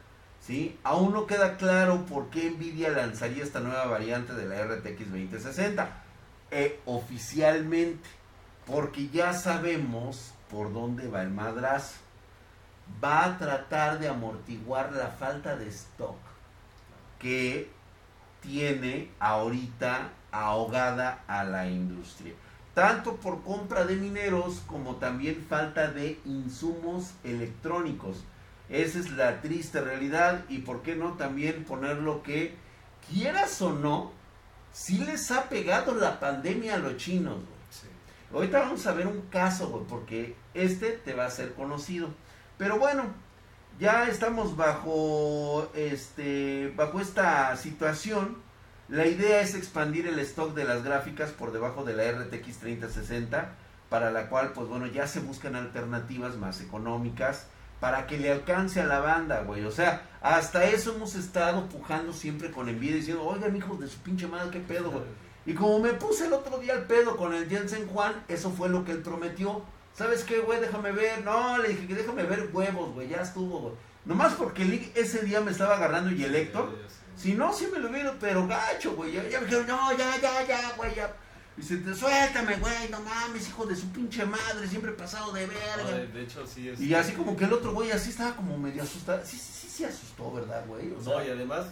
¿Sí? 0.41 0.77
Aún 0.83 1.13
no 1.13 1.27
queda 1.27 1.57
claro 1.57 2.05
por 2.05 2.29
qué 2.29 2.49
Nvidia 2.51 2.89
lanzaría 2.89 3.43
esta 3.43 3.59
nueva 3.59 3.85
variante 3.85 4.33
de 4.33 4.47
la 4.47 4.63
RTX 4.63 5.11
2060 5.11 5.89
eh, 6.51 6.79
oficialmente, 6.85 8.09
porque 8.65 9.07
ya 9.09 9.33
sabemos 9.33 10.33
por 10.49 10.73
dónde 10.73 11.07
va 11.07 11.21
el 11.21 11.29
madrazo. 11.29 11.95
Va 13.01 13.23
a 13.23 13.37
tratar 13.37 13.99
de 13.99 14.09
amortiguar 14.09 14.91
la 14.91 15.07
falta 15.07 15.55
de 15.55 15.69
stock 15.69 16.17
que 17.19 17.69
tiene 18.41 19.09
ahorita 19.19 20.09
ahogada 20.31 21.23
a 21.27 21.43
la 21.43 21.67
industria. 21.67 22.33
Tanto 22.73 23.15
por 23.17 23.43
compra 23.43 23.85
de 23.85 23.95
mineros 23.95 24.61
como 24.65 24.95
también 24.95 25.45
falta 25.47 25.89
de 25.91 26.19
insumos 26.25 27.11
electrónicos. 27.23 28.23
Esa 28.71 28.99
es 28.99 29.11
la 29.11 29.41
triste 29.41 29.81
realidad 29.81 30.45
y 30.47 30.59
por 30.59 30.81
qué 30.81 30.95
no 30.95 31.13
también 31.13 31.65
ponerlo 31.65 32.23
que 32.23 32.55
quieras 33.09 33.61
o 33.61 33.73
no, 33.73 34.13
sí 34.71 34.97
les 34.99 35.29
ha 35.31 35.49
pegado 35.49 35.93
la 35.93 36.21
pandemia 36.21 36.75
a 36.75 36.77
los 36.77 36.95
chinos. 36.95 37.35
güey. 37.35 37.59
Sí. 37.69 37.87
Ahorita 38.33 38.59
vamos 38.59 38.87
a 38.87 38.93
ver 38.93 39.07
un 39.07 39.23
caso, 39.23 39.67
güey, 39.67 39.83
porque 39.89 40.35
este 40.53 40.91
te 40.91 41.13
va 41.13 41.25
a 41.25 41.29
ser 41.29 41.53
conocido. 41.53 42.13
Pero 42.57 42.79
bueno, 42.79 43.07
ya 43.77 44.07
estamos 44.07 44.55
bajo 44.55 45.69
este 45.75 46.73
bajo 46.77 47.01
esta 47.01 47.53
situación. 47.57 48.37
La 48.87 49.05
idea 49.05 49.41
es 49.41 49.53
expandir 49.53 50.07
el 50.07 50.19
stock 50.19 50.53
de 50.53 50.63
las 50.63 50.83
gráficas 50.83 51.31
por 51.31 51.51
debajo 51.51 51.83
de 51.83 51.93
la 51.93 52.09
RTX 52.09 52.59
3060, 52.59 53.53
para 53.89 54.11
la 54.11 54.29
cual 54.29 54.53
pues 54.53 54.69
bueno, 54.69 54.87
ya 54.87 55.07
se 55.07 55.19
buscan 55.19 55.55
alternativas 55.55 56.37
más 56.37 56.61
económicas 56.61 57.47
para 57.81 58.07
que 58.07 58.17
le 58.17 58.31
alcance 58.31 58.79
a 58.79 58.85
la 58.85 58.99
banda, 58.99 59.41
güey. 59.41 59.65
O 59.65 59.71
sea, 59.71 60.07
hasta 60.21 60.63
eso 60.63 60.95
hemos 60.95 61.15
estado 61.15 61.67
pujando 61.67 62.13
siempre 62.13 62.51
con 62.51 62.69
envidia 62.69 62.95
diciendo, 62.95 63.23
"Oigan, 63.25 63.53
hijos 63.57 63.77
de 63.81 63.89
su 63.89 63.97
pinche 63.97 64.27
madre, 64.27 64.51
qué 64.51 64.59
pedo, 64.61 64.91
güey." 64.91 65.03
Y 65.45 65.53
como 65.55 65.79
me 65.79 65.91
puse 65.93 66.27
el 66.27 66.33
otro 66.33 66.59
día 66.59 66.73
al 66.73 66.83
pedo 66.83 67.17
con 67.17 67.33
el 67.33 67.49
Jensen 67.49 67.87
Juan, 67.87 68.13
eso 68.29 68.51
fue 68.51 68.69
lo 68.69 68.85
que 68.85 68.91
él 68.93 68.99
prometió. 69.01 69.63
¿Sabes 69.93 70.23
qué, 70.23 70.39
güey? 70.39 70.61
Déjame 70.61 70.91
ver. 70.93 71.25
No, 71.25 71.57
le 71.57 71.69
dije 71.69 71.87
que 71.87 71.95
déjame 71.95 72.23
ver 72.23 72.49
huevos, 72.53 72.93
güey. 72.93 73.09
Ya 73.09 73.17
estuvo, 73.17 73.59
güey. 73.59 73.73
Nomás 74.05 74.33
porque 74.35 74.61
el- 74.61 74.91
ese 74.95 75.23
día 75.23 75.41
me 75.41 75.51
estaba 75.51 75.75
agarrando 75.75 76.11
y 76.11 76.23
el 76.23 76.33
Héctor. 76.35 76.69
Si 77.17 77.33
no, 77.33 77.51
sí 77.51 77.67
me 77.73 77.79
lo 77.79 77.89
hubiera, 77.89 78.13
pero 78.19 78.47
gacho, 78.47 78.95
güey. 78.95 79.11
Ya, 79.11 79.27
ya 79.27 79.39
me 79.39 79.45
dijeron, 79.45 79.67
no, 79.67 79.91
ya, 79.97 80.15
ya, 80.21 80.43
ya, 80.47 80.71
güey, 80.77 80.95
ya. 80.95 81.13
Y 81.57 81.61
se 81.63 81.77
te 81.77 81.93
suéltame, 81.93 82.55
güey. 82.57 82.89
No 82.89 82.99
mames, 83.01 83.47
hijo 83.49 83.65
de 83.65 83.75
su 83.75 83.89
pinche 83.91 84.25
madre. 84.25 84.67
Siempre 84.67 84.91
pasado 84.93 85.31
de 85.33 85.45
No, 85.47 85.53
verga. 85.53 85.97
de, 85.97 86.07
de 86.07 86.21
hecho, 86.23 86.45
sí 86.47 86.69
es. 86.69 86.79
Y 86.79 86.93
así 86.95 87.11
como 87.13 87.35
que 87.35 87.45
el 87.45 87.53
otro 87.53 87.73
güey 87.73 87.91
así 87.91 88.09
estaba 88.09 88.35
como 88.35 88.57
medio 88.57 88.83
asustado. 88.83 89.21
Sí, 89.25 89.37
sí, 89.37 89.51
sí, 89.53 89.67
se 89.69 89.85
asustó, 89.85 90.31
¿verdad, 90.33 90.65
güey? 90.67 90.91
O 90.91 91.01
sea, 91.03 91.13
No, 91.15 91.25
y 91.25 91.29
además, 91.29 91.67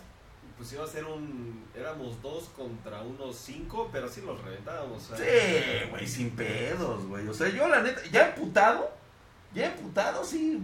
pues 0.57 0.73
iba 0.73 0.83
a 0.83 0.87
ser 0.87 1.05
un. 1.05 1.63
Éramos 1.73 2.21
dos 2.21 2.49
contra 2.55 3.01
unos 3.01 3.37
cinco, 3.37 3.89
pero 3.91 4.09
sí 4.09 4.21
los 4.21 4.41
reventábamos. 4.43 5.09
o 5.11 5.15
sea. 5.15 5.25
Sí, 5.25 5.89
güey, 5.89 6.07
sin 6.07 6.31
pedos, 6.31 7.05
güey. 7.05 7.27
O 7.27 7.33
sea, 7.33 7.47
yo 7.49 7.67
la 7.69 7.81
neta, 7.81 8.01
ya 8.11 8.27
emputado, 8.29 8.91
ya 9.55 9.67
emputado, 9.67 10.23
sí. 10.25 10.59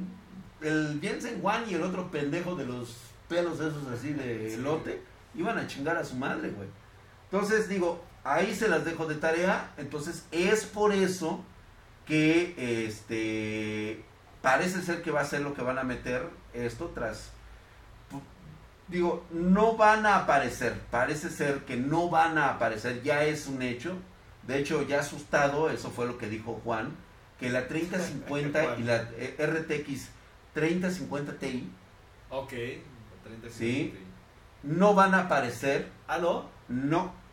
El 0.61 0.99
Jensen 1.01 1.41
Juan 1.41 1.63
y 1.69 1.75
el 1.75 1.83
otro 1.83 2.11
pendejo 2.11 2.55
de 2.55 2.65
los 2.65 2.95
pelos 3.29 3.59
esos 3.59 3.87
así 3.87 4.13
de 4.13 4.51
Sí. 4.51 4.57
lote, 4.61 5.01
iban 5.35 5.57
a 5.57 5.67
chingar 5.67 5.95
a 5.97 6.03
su 6.03 6.15
madre, 6.15 6.49
güey. 6.49 6.67
Entonces, 7.31 7.67
digo, 7.69 8.03
ahí 8.25 8.53
se 8.53 8.67
las 8.67 8.83
dejo 8.83 9.05
de 9.05 9.15
tarea. 9.15 9.71
Entonces, 9.77 10.25
es 10.31 10.65
por 10.65 10.91
eso 10.91 11.41
que, 12.05 12.85
este, 12.85 14.03
parece 14.41 14.81
ser 14.81 15.01
que 15.01 15.11
va 15.11 15.21
a 15.21 15.25
ser 15.25 15.41
lo 15.41 15.53
que 15.53 15.61
van 15.61 15.79
a 15.79 15.83
meter 15.83 16.27
esto 16.53 16.91
tras 16.93 17.31
digo, 18.87 19.25
no 19.31 19.75
van 19.75 20.05
a 20.05 20.17
aparecer, 20.17 20.79
parece 20.91 21.29
ser 21.29 21.65
que 21.65 21.75
no 21.75 22.09
van 22.09 22.37
a 22.37 22.49
aparecer, 22.51 23.01
ya 23.01 23.23
es 23.23 23.47
un 23.47 23.61
hecho. 23.61 23.97
De 24.43 24.59
hecho, 24.59 24.83
ya 24.87 24.99
asustado, 24.99 25.71
eso 25.71 25.89
fue 25.89 26.05
lo 26.05 26.19
que 26.19 26.29
dijo 26.29 26.61
Juan, 26.63 26.95
que 27.39 27.49
la 27.49 27.67
3050 27.67 28.77
y 28.77 28.83
la 28.83 29.09
eh, 29.17 29.35
RTX 29.39 30.09
3050 30.53 31.33
Ti 31.39 31.67
Ok, 32.29 32.49
35. 33.23 33.49
Sí. 33.57 33.93
no 34.63 34.93
van 34.93 35.15
a 35.15 35.21
aparecer, 35.21 35.89
Ah, 36.07 36.19
no. 36.19 36.49
no. 36.67 37.24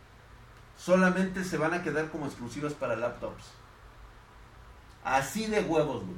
Solamente 0.83 1.45
se 1.45 1.57
van 1.59 1.75
a 1.75 1.83
quedar 1.83 2.11
como 2.11 2.27
exclusivas 2.27 2.73
para 2.73 2.97
laptops. 2.97 3.45
Así 5.05 5.47
de 5.47 5.61
huevos, 5.61 6.05
güey. 6.05 6.17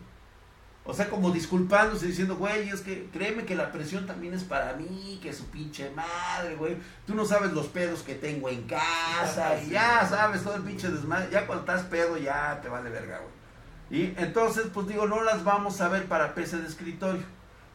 O 0.86 0.92
sea, 0.92 1.08
como 1.08 1.30
disculpándose, 1.30 2.06
diciendo, 2.06 2.36
güey, 2.36 2.68
es 2.68 2.82
que 2.82 3.08
créeme 3.10 3.46
que 3.46 3.54
la 3.54 3.72
presión 3.72 4.06
también 4.06 4.34
es 4.34 4.44
para 4.44 4.74
mí, 4.74 5.18
que 5.22 5.32
su 5.32 5.46
pinche 5.46 5.90
madre, 5.90 6.56
güey. 6.56 6.76
Tú 7.06 7.14
no 7.14 7.24
sabes 7.24 7.52
los 7.52 7.68
pedos 7.68 8.02
que 8.02 8.14
tengo 8.14 8.50
en 8.50 8.64
casa, 8.64 9.58
y 9.60 9.64
Sí. 9.66 9.70
ya 9.70 10.06
sabes 10.06 10.42
todo 10.42 10.56
el 10.56 10.62
pinche 10.62 10.88
desmadre. 10.90 11.28
Ya 11.30 11.46
cuando 11.46 11.64
estás 11.64 11.86
pedo, 11.86 12.18
ya 12.18 12.60
te 12.62 12.68
vale 12.68 12.90
verga, 12.90 13.18
güey. 13.20 14.02
Y 14.02 14.14
entonces, 14.18 14.66
pues 14.74 14.86
digo, 14.86 15.06
no 15.06 15.22
las 15.22 15.42
vamos 15.44 15.80
a 15.80 15.88
ver 15.88 16.06
para 16.06 16.34
PC 16.34 16.58
de 16.58 16.68
escritorio. 16.68 17.22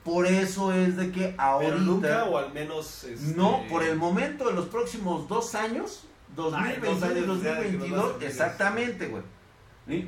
Por 0.04 0.28
eso 0.28 0.72
es 0.72 0.96
de 0.96 1.12
que 1.12 1.34
ahorita. 1.38 1.72
Pero 1.74 1.84
nunca, 1.84 2.24
o 2.26 2.38
al 2.38 2.54
menos. 2.54 3.04
este, 3.06 3.36
No, 3.36 3.64
por 3.70 3.84
el 3.84 3.96
momento 3.96 4.48
de 4.48 4.54
los 4.54 4.68
próximos 4.68 5.28
dos 5.28 5.56
años, 5.56 6.06
2021 6.36 6.36
dos 6.36 6.54
y 6.54 6.56
años 6.56 7.02
ya 7.02 7.14
que 7.14 7.22
nos 7.22 7.44
2022, 7.44 7.92
vas 7.92 8.10
a 8.10 8.14
decir 8.14 8.28
exactamente, 8.28 9.08
güey. 9.08 9.24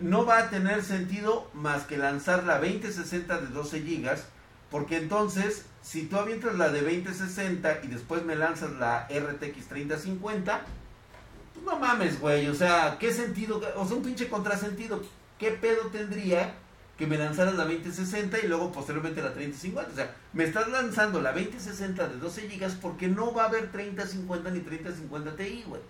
No 0.01 0.25
va 0.25 0.37
a 0.37 0.49
tener 0.49 0.83
sentido 0.83 1.49
más 1.53 1.83
que 1.83 1.97
lanzar 1.97 2.43
la 2.43 2.59
2060 2.59 3.41
de 3.41 3.47
12 3.47 3.81
gigas, 3.81 4.27
porque 4.69 4.97
entonces, 4.97 5.65
si 5.81 6.05
tú 6.05 6.17
avientas 6.17 6.55
la 6.55 6.69
de 6.69 6.81
2060 6.81 7.79
y 7.83 7.87
después 7.87 8.23
me 8.23 8.35
lanzas 8.35 8.71
la 8.73 9.07
RTX 9.09 9.67
3050, 9.67 10.61
pues 11.53 11.65
no 11.65 11.79
mames, 11.79 12.19
güey, 12.19 12.47
o 12.47 12.53
sea, 12.53 12.97
¿qué 12.99 13.11
sentido? 13.11 13.61
O 13.75 13.85
sea, 13.87 13.97
un 13.97 14.03
pinche 14.03 14.29
contrasentido. 14.29 15.01
¿Qué 15.39 15.51
pedo 15.51 15.87
tendría 15.87 16.53
que 16.97 17.07
me 17.07 17.17
lanzaras 17.17 17.55
la 17.55 17.63
2060 17.63 18.39
y 18.39 18.47
luego 18.47 18.71
posteriormente 18.71 19.23
la 19.23 19.33
3050? 19.33 19.91
O 19.91 19.95
sea, 19.95 20.15
me 20.33 20.43
estás 20.43 20.67
lanzando 20.69 21.19
la 21.19 21.33
2060 21.33 22.07
de 22.07 22.17
12 22.17 22.47
gigas 22.47 22.75
porque 22.79 23.07
no 23.07 23.33
va 23.33 23.45
a 23.45 23.47
haber 23.47 23.71
3050 23.71 24.51
ni 24.51 24.59
3050 24.59 25.35
Ti, 25.35 25.63
güey. 25.65 25.81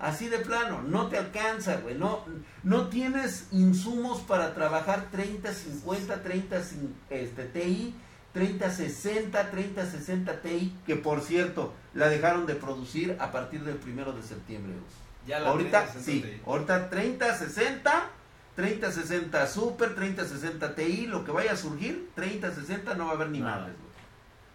Así 0.00 0.28
de 0.28 0.38
plano, 0.38 0.82
no 0.82 1.08
te 1.08 1.18
alcanza, 1.18 1.76
güey. 1.76 1.94
No, 1.96 2.24
no 2.62 2.88
tienes 2.88 3.48
insumos 3.52 4.20
para 4.22 4.54
trabajar 4.54 5.08
30, 5.12 5.52
50, 5.52 6.22
30 6.22 6.56
cin- 6.62 6.94
este, 7.10 7.44
Ti, 7.44 7.94
30, 8.32 8.70
60, 8.70 9.50
30, 9.50 9.86
60 9.86 10.40
Ti, 10.40 10.74
que 10.86 10.96
por 10.96 11.20
cierto, 11.20 11.74
la 11.92 12.08
dejaron 12.08 12.46
de 12.46 12.54
producir 12.54 13.16
a 13.20 13.30
partir 13.30 13.62
del 13.62 13.76
primero 13.76 14.12
de 14.12 14.22
septiembre. 14.22 14.72
güey. 14.72 14.84
Ya 15.26 15.38
la 15.38 15.50
Ahorita, 15.50 15.82
30, 15.84 16.00
sí, 16.02 16.20
60 16.22 16.50
ahorita 16.50 16.88
30, 16.90 17.34
60, 17.36 18.02
30, 18.56 18.92
60 18.92 19.46
Super, 19.46 19.94
30, 19.94 20.24
60 20.24 20.74
Ti, 20.74 21.06
lo 21.08 21.24
que 21.26 21.30
vaya 21.30 21.52
a 21.52 21.56
surgir, 21.56 22.08
30, 22.14 22.54
60 22.54 22.94
no 22.94 23.04
va 23.04 23.10
a 23.12 23.14
haber 23.16 23.28
ni 23.28 23.40
Nada. 23.40 23.58
madres, 23.58 23.76
güey. 23.76 23.90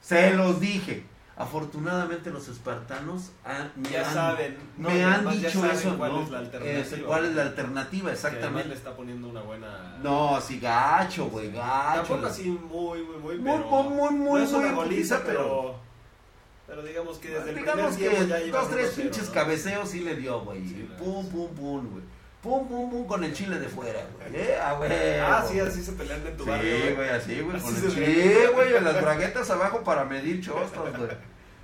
Se 0.02 0.36
los 0.36 0.60
dije. 0.60 1.06
Afortunadamente 1.38 2.30
los 2.32 2.48
espartanos 2.48 3.32
han- 3.44 3.72
me 3.76 3.90
Ya 3.90 4.08
han, 4.08 4.14
saben, 4.14 4.58
no, 4.78 4.90
me 4.90 5.04
han 5.04 5.30
dicho 5.30 5.66
eso, 5.66 5.98
cuál 5.98 6.12
¿no? 6.14 6.24
es 6.24 6.30
la 6.30 6.38
Eh, 6.38 6.42
alternativa. 6.46 7.08
¿Cuál 7.08 7.26
es 7.26 7.36
la 7.36 7.42
alternativa? 7.42 8.10
Además 8.12 8.24
le 8.24 8.30
Exactamente. 8.38 8.74
está 8.74 8.96
poniendo 8.96 9.28
una 9.30 9.42
buena... 9.42 9.98
No, 10.02 10.36
así 10.38 10.60
gacho, 10.60 11.26
güey, 11.28 11.52
gacho. 11.52 12.02
Tampoco 12.08 12.28
así 12.28 12.44
muy, 12.50 13.02
muy, 13.04 13.18
muy, 13.18 13.38
Muy, 13.38 13.58
pero... 13.60 13.68
muy, 13.70 13.90
muy, 13.90 14.10
muy, 14.12 14.40
no 14.40 14.46
es 14.46 14.52
muy 14.52 14.64
una 14.66 14.72
goliza, 14.74 15.18
putiza, 15.18 15.22
pero... 15.26 15.76
Pero 16.68 16.82
digamos 16.82 17.18
que 17.20 17.30
desde 17.30 17.50
el 17.52 17.56
Digamos 17.58 17.96
primer 17.96 18.14
que 18.28 18.28
ya 18.28 18.58
dos, 18.60 18.70
tres 18.72 18.98
1-0, 18.98 19.02
pinches 19.04 19.28
¿no? 19.28 19.34
cabeceos 19.34 19.88
sí 19.90 20.00
le 20.00 20.16
dio, 20.16 20.40
güey. 20.42 20.68
Sí, 20.68 20.90
pum, 20.98 21.30
pum, 21.30 21.48
pum, 21.54 21.90
güey. 21.92 22.04
Pum, 22.46 22.68
pum, 22.68 22.92
pum 22.92 23.08
con 23.08 23.24
el 23.24 23.34
chile 23.34 23.58
de 23.58 23.68
fuera, 23.68 24.02
güey. 24.16 24.40
Eh, 24.40 24.56
ver. 24.80 25.20
Ah, 25.22 25.44
sí, 25.50 25.60
así 25.60 25.82
se 25.84 25.94
pelean 25.94 26.22
en 26.28 26.38
tu 26.38 26.44
Sí, 26.44 26.50
barrio, 26.52 26.96
güey, 26.96 27.10
así, 27.10 27.40
güey. 27.42 27.58
Así 27.58 27.66
Con 27.66 27.76
el 27.76 27.92
chile, 27.96 28.48
güey, 28.54 28.76
en 28.76 28.84
las 28.84 29.02
braguetas 29.02 29.50
abajo 29.50 29.84
para 29.84 30.06
medir 30.06 30.42
chostros, 30.46 30.96
güey. 30.96 31.10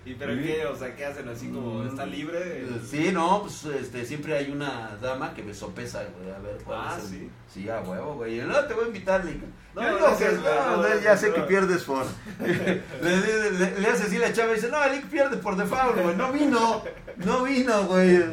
¿Y 0.03 0.15
pero 0.15 0.33
Sí. 0.33 0.39
qué? 0.41 0.65
O 0.65 0.75
sea, 0.75 0.95
¿qué 0.95 1.05
hacen? 1.05 1.29
Así 1.29 1.49
como, 1.49 1.83
¿está 1.85 2.07
libre? 2.07 2.65
Sí, 2.89 3.11
no, 3.13 3.41
pues 3.43 3.63
este, 3.65 4.03
siempre 4.03 4.35
hay 4.35 4.49
una 4.49 4.97
dama 4.99 5.35
que 5.35 5.43
me 5.43 5.53
sopesa, 5.53 6.01
güey. 6.17 6.33
A 6.33 6.39
ver, 6.39 6.57
¿cuál 6.65 6.79
Ah, 6.81 6.95
es 6.97 7.03
el- 7.03 7.09
¿sí? 7.19 7.29
Sí, 7.53 7.69
a 7.69 7.81
huevo, 7.81 8.15
güey. 8.15 8.39
No, 8.39 8.65
te 8.65 8.73
voy 8.73 8.85
a 8.85 8.87
invitar, 8.87 9.23
Lick. 9.23 9.43
No, 9.75 9.81
que- 10.17 10.25
no, 10.31 10.99
ya 11.03 11.15
sé 11.15 11.31
que 11.31 11.41
pierdes 11.41 11.83
por. 11.83 12.03
le, 12.39 12.81
le- 13.01 13.51
le- 13.51 13.79
le 13.79 13.87
hace 13.87 14.05
así 14.05 14.17
la 14.17 14.33
chava 14.33 14.53
y 14.53 14.55
dice, 14.55 14.69
no, 14.69 14.83
Lick 14.89 15.05
pierde 15.05 15.37
por 15.37 15.55
default, 15.55 15.95
güey. 16.01 16.15
No 16.15 16.31
vino, 16.31 16.83
no 17.17 17.43
vino, 17.43 17.83
güey. 17.83 18.23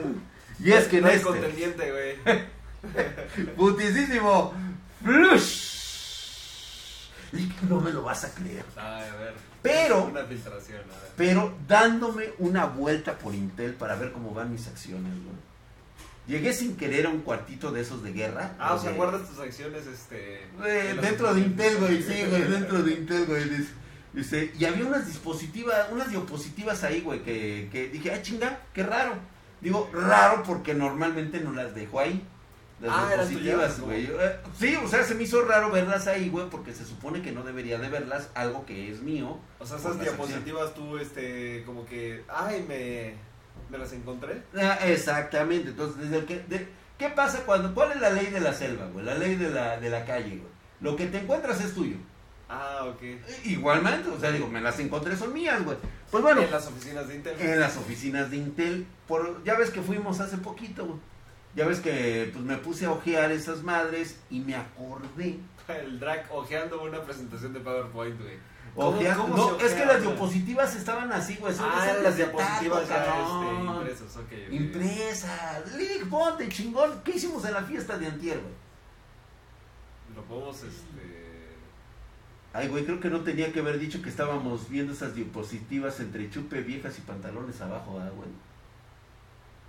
Y 0.61 0.73
es 0.73 0.87
que 0.87 1.01
no 1.01 1.09
hay 1.09 1.17
este, 1.17 1.27
contendiente, 1.27 1.93
güey. 1.93 2.37
putisísimo, 3.57 4.55
flush. 5.05 5.69
Lick, 7.33 7.63
no 7.63 7.81
me 7.81 7.93
lo 7.93 8.03
vas 8.03 8.25
a 8.25 8.35
creer. 8.35 8.65
Ay, 8.77 9.09
a 9.09 9.17
ver. 9.17 9.35
Pero- 9.63 10.05
Una 10.05 10.25
filtración, 10.25 10.81
a 10.81 11.01
ver. 11.01 11.11
Pero 11.17 11.55
dándome 11.67 12.31
una 12.39 12.65
vuelta 12.67 13.19
por 13.19 13.35
Intel 13.35 13.75
para 13.75 13.97
ver 13.97 14.13
cómo 14.13 14.33
van 14.33 14.53
mis 14.53 14.67
acciones, 14.67 15.13
güey. 15.13 15.37
Llegué 16.27 16.53
sin 16.53 16.77
querer 16.77 17.07
a 17.07 17.09
un 17.09 17.23
cuartito 17.23 17.73
de 17.73 17.81
esos 17.81 18.03
de 18.03 18.13
guerra. 18.13 18.55
Ah, 18.59 18.75
o 18.75 18.79
sea, 18.79 18.93
guardas 18.93 19.27
tus 19.29 19.39
acciones, 19.39 19.87
este... 19.87 20.47
Las 20.59 21.03
dentro 21.03 21.33
de. 21.33 21.41
Intel, 21.41 21.77
güey, 21.79 22.03
sí, 22.03 22.25
güey, 22.31 22.43
dentro 22.43 22.83
de 22.83 22.93
Intel, 22.93 23.25
güey. 23.27 23.45
Dice, 24.13 24.53
y 24.59 24.65
había 24.65 24.85
unas 24.87 25.07
dispositivas, 25.07 25.91
unas 25.91 26.11
diapositivas 26.11 26.83
ahí, 26.85 27.01
güey, 27.01 27.23
que, 27.23 27.69
que 27.71 27.89
dije, 27.89 28.13
ah, 28.13 28.21
chinga, 28.23 28.61
qué 28.75 28.83
raro. 28.83 29.15
Digo, 29.61 29.91
raro 29.93 30.43
porque 30.45 30.75
normalmente 30.75 31.41
no 31.41 31.53
las 31.53 31.75
dejo 31.75 32.01
ahí. 32.01 32.25
Las 32.81 32.93
Ah, 32.95 33.11
¿eran 33.13 33.29
diapositivas, 33.29 33.77
tuyas, 33.77 33.81
güey. 33.81 34.05
Eh, 34.07 34.37
Sí, 34.57 34.77
o 34.77 34.87
sea, 34.87 35.03
se 35.03 35.15
me 35.17 35.25
hizo 35.25 35.43
raro 35.45 35.71
verlas 35.73 36.07
ahí, 36.07 36.29
güey, 36.29 36.49
porque 36.49 36.73
se 36.73 36.85
supone 36.85 37.23
que 37.23 37.33
no 37.33 37.43
debería 37.43 37.79
de 37.79 37.89
verlas, 37.89 38.31
algo 38.35 38.65
que 38.67 38.93
es 38.93 39.01
mío. 39.03 39.39
O 39.59 39.67
sea, 39.67 39.79
esas 39.79 39.99
diapositivas 40.01 40.75
tú, 40.75 40.97
este, 40.97 41.65
como 41.67 41.85
que... 41.87 42.25
Ay, 42.29 42.65
me... 42.69 43.15
Me 43.71 43.79
las 43.79 43.93
encontré. 43.93 44.43
Ah, 44.57 44.79
exactamente, 44.87 45.71
entonces, 45.71 46.01
desde 46.03 46.19
el 46.19 46.25
que, 46.27 46.39
de- 46.49 46.69
¿qué 46.97 47.09
pasa 47.09 47.41
cuando, 47.45 47.75
cuál 47.75 47.91
es 47.93 48.01
la 48.01 48.11
ley 48.11 48.27
de 48.27 48.41
la 48.41 48.53
selva, 48.53 48.87
güey? 48.87 49.05
La 49.05 49.15
ley 49.17 49.35
de 49.35 49.51
la, 49.51 49.79
de 49.81 49.91
la 49.91 50.05
calle, 50.05 50.37
güey. 50.37 50.53
Lo 50.81 50.95
que 50.95 51.07
te 51.07 51.19
encuentras 51.19 51.61
es 51.61 51.75
tuyo. 51.75 51.97
Ah, 52.49 52.85
ok. 52.87 53.03
Igualmente, 53.45 54.09
o 54.09 54.19
sea, 54.19 54.31
digo, 54.31 54.47
me 54.49 54.61
las 54.61 54.79
encontré, 54.79 55.17
son 55.17 55.35
mías, 55.35 55.63
güey. 55.65 55.77
Pues 56.11 56.23
bueno, 56.23 56.41
En 56.43 56.51
las 56.51 56.67
oficinas 56.67 57.07
de 57.09 57.15
Intel. 57.17 57.41
en 57.41 57.61
las 57.61 57.77
oficinas 57.77 58.31
de 58.31 58.37
Intel, 58.39 58.87
por, 59.07 59.45
ya 59.45 59.55
ves 59.59 59.71
que 59.71 59.83
fuimos 59.83 60.21
hace 60.21 60.39
poquito, 60.39 60.87
güey. 60.87 60.99
Ya 61.55 61.67
ves 61.67 61.81
que 61.81 62.31
pues 62.33 62.45
me 62.45 62.57
puse 62.57 62.87
a 62.87 62.93
ojear 62.93 63.31
esas 63.33 63.63
madres 63.63 64.17
y 64.31 64.41
me 64.41 64.55
acordé. 64.55 65.39
El 65.69 65.99
drag 66.01 66.27
ojeando 66.31 66.83
una 66.83 67.03
presentación 67.03 67.53
de 67.53 67.61
PowerPoint, 67.61 68.21
güey. 68.21 68.37
¿Cómo- 68.75 68.97
Ojear- 68.99 69.17
cómo 69.17 69.37
no, 69.37 69.59
es 69.59 69.73
que 69.75 69.85
las 69.85 70.01
diapositivas 70.03 70.77
estaban 70.77 71.11
así, 71.13 71.37
güey. 71.37 71.53
son 71.55 71.69
Ah, 71.71 71.85
esas 71.91 72.03
las 72.03 72.17
diapositivas 72.17 72.89
ya 72.89 73.05
este, 73.23 73.65
impresas, 73.65 74.17
ok. 74.17 74.23
ok. 74.25 74.53
Impresas. 74.53 75.75
Lick, 75.75 76.09
ponte, 76.09 76.49
chingón. 76.49 77.03
¿Qué 77.03 77.13
hicimos 77.17 77.45
en 77.45 77.55
la 77.55 77.63
fiesta 77.65 77.99
de 77.99 78.07
antier, 78.07 78.39
güey? 78.39 78.55
Lo 80.15 80.23
podemos, 80.23 80.57
este... 80.63 81.18
Ay, 82.59 82.67
güey, 82.67 82.85
creo 82.85 82.99
que 82.99 83.09
no 83.09 83.21
tenía 83.21 83.53
que 83.53 83.61
haber 83.61 83.79
dicho 83.79 84.03
que 84.03 84.09
estábamos 84.09 84.69
viendo 84.69 84.93
esas 84.93 85.15
diapositivas 85.15 86.01
entre 86.01 86.29
chupe 86.29 86.61
viejas 86.61 86.99
y 86.99 87.03
pantalones 87.03 87.61
abajo, 87.61 88.01
¿ah, 88.01 88.11
güey? 88.11 88.29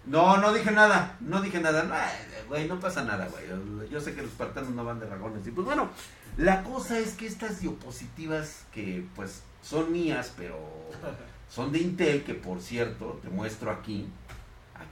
No, 0.08 0.38
no 0.38 0.52
dije 0.52 0.72
nada, 0.72 1.16
no 1.20 1.40
dije 1.40 1.60
nada. 1.60 1.84
No, 1.84 1.94
ay, 1.94 2.10
güey, 2.48 2.68
no 2.68 2.80
pasa 2.80 3.04
nada, 3.04 3.28
güey. 3.28 3.44
Yo, 3.92 4.02
sé 4.02 4.16
que 4.16 4.24
los 4.24 4.32
espartanos 4.32 4.72
no 4.72 4.84
van 4.84 5.00
de 5.00 5.06
dragones. 5.06 5.46
Y 5.46 5.52
pues 5.52 5.66
bueno, 5.66 5.92
la 6.36 6.64
cosa 6.64 6.98
es 6.98 7.14
que 7.14 7.28
estas 7.28 7.62
diapositivas 7.62 8.66
que 8.74 9.06
pues 9.16 9.44
son 9.62 9.92
mías, 9.92 10.34
pero 10.36 10.58
son 11.48 11.72
de 11.72 11.78
Intel, 11.78 12.24
que 12.24 12.34
por 12.34 12.60
cierto, 12.60 13.20
te 13.22 13.30
muestro 13.30 13.70
aquí. 13.70 14.08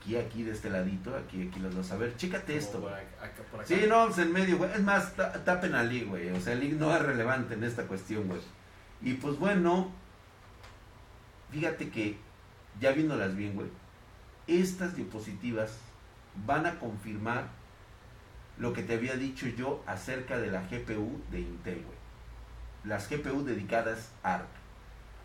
Aquí, 0.08 0.16
aquí, 0.16 0.42
de 0.42 0.52
este 0.52 0.70
ladito, 0.70 1.14
aquí, 1.14 1.48
aquí 1.48 1.60
las 1.60 1.76
vas 1.76 1.92
a 1.92 1.96
ver. 1.98 2.16
Chécate 2.16 2.56
esto, 2.56 2.80
por 2.80 2.92
acá- 2.94 3.30
por 3.50 3.60
acá. 3.60 3.68
Sí, 3.68 3.84
no, 3.86 4.06
pues 4.06 4.18
en 4.18 4.32
medio, 4.32 4.56
güey. 4.56 4.72
Es 4.72 4.80
más, 4.80 5.14
ta- 5.14 5.32
tapen 5.44 5.74
al 5.74 5.90
League, 5.90 6.06
güey. 6.06 6.30
O 6.30 6.40
sea, 6.40 6.54
el 6.54 6.60
League 6.60 6.76
no 6.76 6.94
es 6.96 7.02
relevante 7.02 7.52
en 7.54 7.62
esta 7.64 7.82
cuestión, 7.86 8.26
güey. 8.26 8.40
Y 9.02 9.14
pues 9.14 9.38
bueno, 9.38 9.92
fíjate 11.50 11.90
que, 11.90 12.16
ya 12.80 12.92
viéndolas 12.92 13.36
bien, 13.36 13.54
güey, 13.54 13.68
estas 14.46 14.96
diapositivas 14.96 15.76
van 16.46 16.64
a 16.64 16.78
confirmar 16.78 17.48
lo 18.56 18.72
que 18.72 18.82
te 18.82 18.94
había 18.94 19.14
dicho 19.14 19.46
yo 19.46 19.82
acerca 19.86 20.38
de 20.38 20.50
la 20.50 20.62
GPU 20.62 21.20
de 21.30 21.40
Intel, 21.40 21.82
güey. 21.84 21.98
Las 22.84 23.10
GPU 23.10 23.44
dedicadas 23.44 24.10
a 24.22 24.36
ARC. 24.36 24.46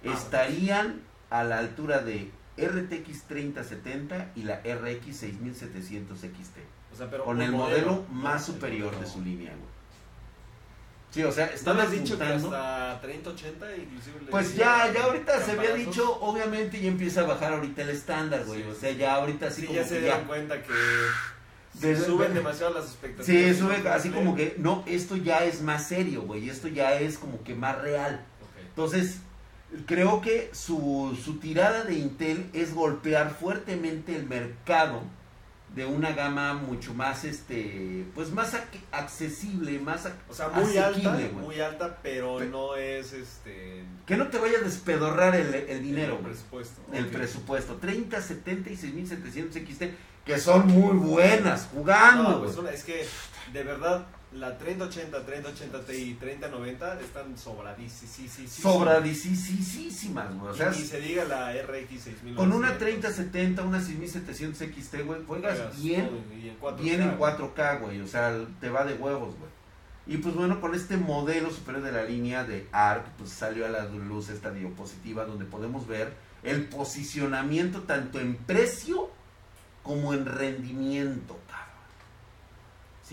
Ah, 0.05 0.11
Estarían 0.13 1.01
a 1.29 1.45
la 1.45 1.59
altura 1.59 1.99
de 1.99 2.29
RTX 2.57 3.23
3070 3.27 4.31
y 4.35 4.43
la 4.43 4.61
RX 4.61 5.15
6700 5.17 6.19
XT 6.19 6.57
O 6.93 6.95
sea, 6.95 7.09
pero 7.09 7.23
con 7.25 7.41
el 7.41 7.51
modelo 7.51 8.05
¿no? 8.07 8.13
más 8.13 8.45
superior 8.45 8.97
de 8.99 9.07
su 9.07 9.21
línea, 9.21 9.49
güey. 9.51 9.73
Sí, 11.11 11.23
o 11.23 11.31
sea, 11.31 11.45
¿No 11.45 11.51
están 11.53 11.91
dicho 11.91 12.17
que 12.17 12.23
apuntando- 12.23 12.55
hasta 12.57 13.01
3080 13.01 13.75
inclusive 13.77 14.19
le 14.21 14.31
Pues 14.31 14.55
ya, 14.55 14.91
ya 14.91 15.03
ahorita 15.03 15.39
se 15.41 15.51
había 15.51 15.73
dicho, 15.75 16.19
obviamente 16.21 16.81
ya 16.81 16.87
empieza 16.87 17.21
a 17.21 17.25
bajar 17.25 17.53
ahorita 17.53 17.83
el 17.83 17.89
estándar, 17.89 18.43
güey. 18.45 18.63
Sí. 18.63 18.69
O 18.69 18.73
sea, 18.75 18.91
ya 18.93 19.13
ahorita 19.15 19.47
así 19.47 19.61
Sí, 19.61 19.67
como 19.67 19.79
ya 19.79 19.85
se 19.85 19.93
que 19.95 19.99
dieron 20.01 20.21
ya. 20.21 20.27
cuenta 20.27 20.63
que 20.63 20.73
De- 21.79 21.97
suben 21.97 22.29
de- 22.29 22.33
demasiado 22.39 22.73
las 22.73 22.85
expectativas. 22.85 23.25
Sí, 23.27 23.59
sube 23.59 23.77
No 23.79 23.89
así 23.91 24.09
como 24.09 24.35
que, 24.35 24.55
no, 24.57 24.83
esto 24.87 25.15
ya 25.15 25.43
es 25.45 25.61
más 25.61 25.87
serio, 25.87 26.23
güey. 26.23 26.49
Esto 26.49 26.67
ya 26.67 26.93
es 26.95 27.19
como 27.19 27.43
que 27.43 27.53
más 27.53 27.79
real. 27.79 28.25
Entonces, 28.69 29.19
creo 29.85 30.21
que 30.21 30.49
su, 30.53 31.17
su 31.23 31.39
tirada 31.39 31.83
de 31.83 31.95
Intel 31.95 32.49
es 32.53 32.73
golpear 32.73 33.31
fuertemente 33.39 34.15
el 34.15 34.25
mercado 34.27 35.01
de 35.75 35.87
una 35.87 36.11
gama 36.11 36.53
mucho 36.53 36.93
más, 36.93 37.23
este, 37.23 38.05
pues 38.13 38.29
más 38.31 38.53
ac- 38.53 38.79
accesible, 38.91 39.79
más 39.79 40.07
O 40.29 40.33
sea, 40.33 40.49
muy 40.49 40.77
alta, 40.77 41.13
güey. 41.15 41.31
muy 41.31 41.59
alta, 41.61 41.97
pero 42.03 42.37
Pe- 42.37 42.45
no 42.45 42.75
es 42.75 43.11
este 43.13 43.83
Que 44.05 44.15
no 44.15 44.27
te 44.27 44.37
vaya 44.37 44.59
a 44.59 44.61
despedorrar 44.61 45.35
el, 45.35 45.51
el 45.55 45.81
dinero, 45.81 46.17
el 46.17 46.25
presupuesto. 46.25 46.81
El 46.93 47.07
presupuesto. 47.07 47.75
30, 47.77 48.21
70 48.21 48.69
y 48.69 48.75
6700 48.77 49.55
XT, 49.63 49.83
que 50.25 50.37
son 50.37 50.67
muy 50.67 50.95
buenas 50.95 51.67
jugando, 51.73 52.23
No, 52.23 52.43
pues 52.43 52.55
es 52.75 52.83
que 52.83 53.07
de 53.51 53.63
verdad 53.63 54.05
la 54.35 54.57
3080, 54.57 55.25
3080 55.25 55.79
Ti 55.85 55.93
y 55.93 56.13
3090 56.15 56.99
están 57.01 57.37
sobradísimas. 57.37 58.49
Sobradicísimas, 58.49 60.35
güey. 60.35 60.51
O 60.51 60.55
sea, 60.55 60.71
y, 60.73 60.79
ni 60.79 60.85
se 60.85 61.01
diga 61.01 61.25
la 61.25 61.53
RX 61.53 62.01
6000. 62.01 62.35
con 62.35 62.51
una 62.51 62.77
3070, 62.77 63.63
una 63.63 63.81
6700 63.81 64.67
XT, 64.67 65.05
güey, 65.05 65.23
juegas 65.25 65.81
bien, 65.81 66.09
y 66.31 66.49
en 66.49 66.59
4K. 66.59 66.81
bien 66.81 67.01
en 67.01 67.17
4K, 67.17 67.79
güey. 67.81 68.01
O 68.01 68.07
sea, 68.07 68.35
te 68.59 68.69
va 68.69 68.85
de 68.85 68.95
huevos, 68.95 69.35
güey. 69.37 69.51
Y 70.05 70.17
pues 70.17 70.35
bueno, 70.35 70.59
con 70.59 70.75
este 70.75 70.97
modelo 70.97 71.49
superior 71.49 71.83
de 71.83 71.91
la 71.93 72.03
línea 72.03 72.43
de 72.43 72.67
ARC, 72.71 73.05
pues 73.17 73.29
salió 73.29 73.65
a 73.65 73.69
la 73.69 73.85
luz 73.85 74.29
esta 74.29 74.51
diapositiva 74.51 75.23
donde 75.25 75.45
podemos 75.45 75.87
ver 75.87 76.13
el 76.43 76.65
posicionamiento 76.65 77.83
tanto 77.83 78.19
en 78.19 78.35
precio 78.35 79.09
como 79.81 80.13
en 80.13 80.25
rendimiento, 80.25 81.39
cabrón. 81.47 81.62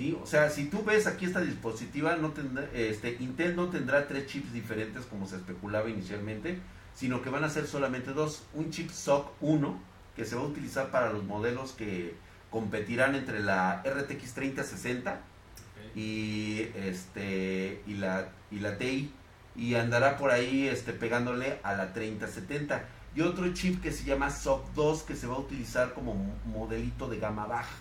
¿Sí? 0.01 0.19
O 0.23 0.25
sea, 0.27 0.49
si 0.49 0.65
tú 0.65 0.83
ves 0.83 1.07
aquí 1.07 1.27
esta 1.27 1.43
dispositiva, 1.43 2.17
no 2.17 2.31
tendrá, 2.31 2.67
este, 2.73 3.19
Intel 3.21 3.55
no 3.55 3.69
tendrá 3.69 4.09
tres 4.09 4.27
chips 4.29 4.51
diferentes 4.55 5.05
como 5.05 5.27
se 5.27 5.37
especulaba 5.37 5.91
inicialmente, 5.91 6.59
sino 6.95 7.21
que 7.21 7.29
van 7.29 7.45
a 7.45 7.51
ser 7.51 7.67
solamente 7.67 8.13
dos. 8.15 8.45
Un 8.55 8.71
chip 8.71 8.89
SOC 8.91 9.31
1, 9.43 9.79
que 10.17 10.25
se 10.25 10.37
va 10.37 10.41
a 10.41 10.47
utilizar 10.47 10.91
para 10.91 11.13
los 11.13 11.23
modelos 11.25 11.73
que 11.73 12.15
competirán 12.51 13.15
entre 13.15 13.41
la 13.41 13.83
RTX 13.85 14.33
3060 14.33 15.13
Ok. 15.13 15.97
y 15.97 16.61
este 16.77 17.83
y 17.87 17.95
la 17.95 18.31
y 18.51 18.59
la 18.61 18.79
TI 18.79 19.13
y 19.55 19.75
andará 19.75 20.17
por 20.17 20.31
ahí 20.31 20.67
este 20.67 20.93
pegándole 20.95 21.61
a 21.63 21.75
la 21.75 21.93
3070 21.93 22.85
y 23.15 23.21
otro 23.21 23.53
chip 23.53 23.83
que 23.83 23.93
se 23.93 24.05
llama 24.05 24.31
SOC 24.31 24.73
2 24.75 25.03
que 25.03 25.15
se 25.15 25.27
va 25.27 25.35
a 25.37 25.41
utilizar 25.41 25.93
como 25.93 26.15
mo- 26.15 26.35
modelito 26.47 27.07
de 27.09 27.19
gama 27.19 27.47
baja. 27.47 27.77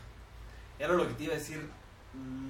Era 0.77 0.93
lo 0.93 1.07
que 1.07 1.13
te 1.15 1.23
iba 1.25 1.33
a 1.33 1.37
decir. 1.37 1.59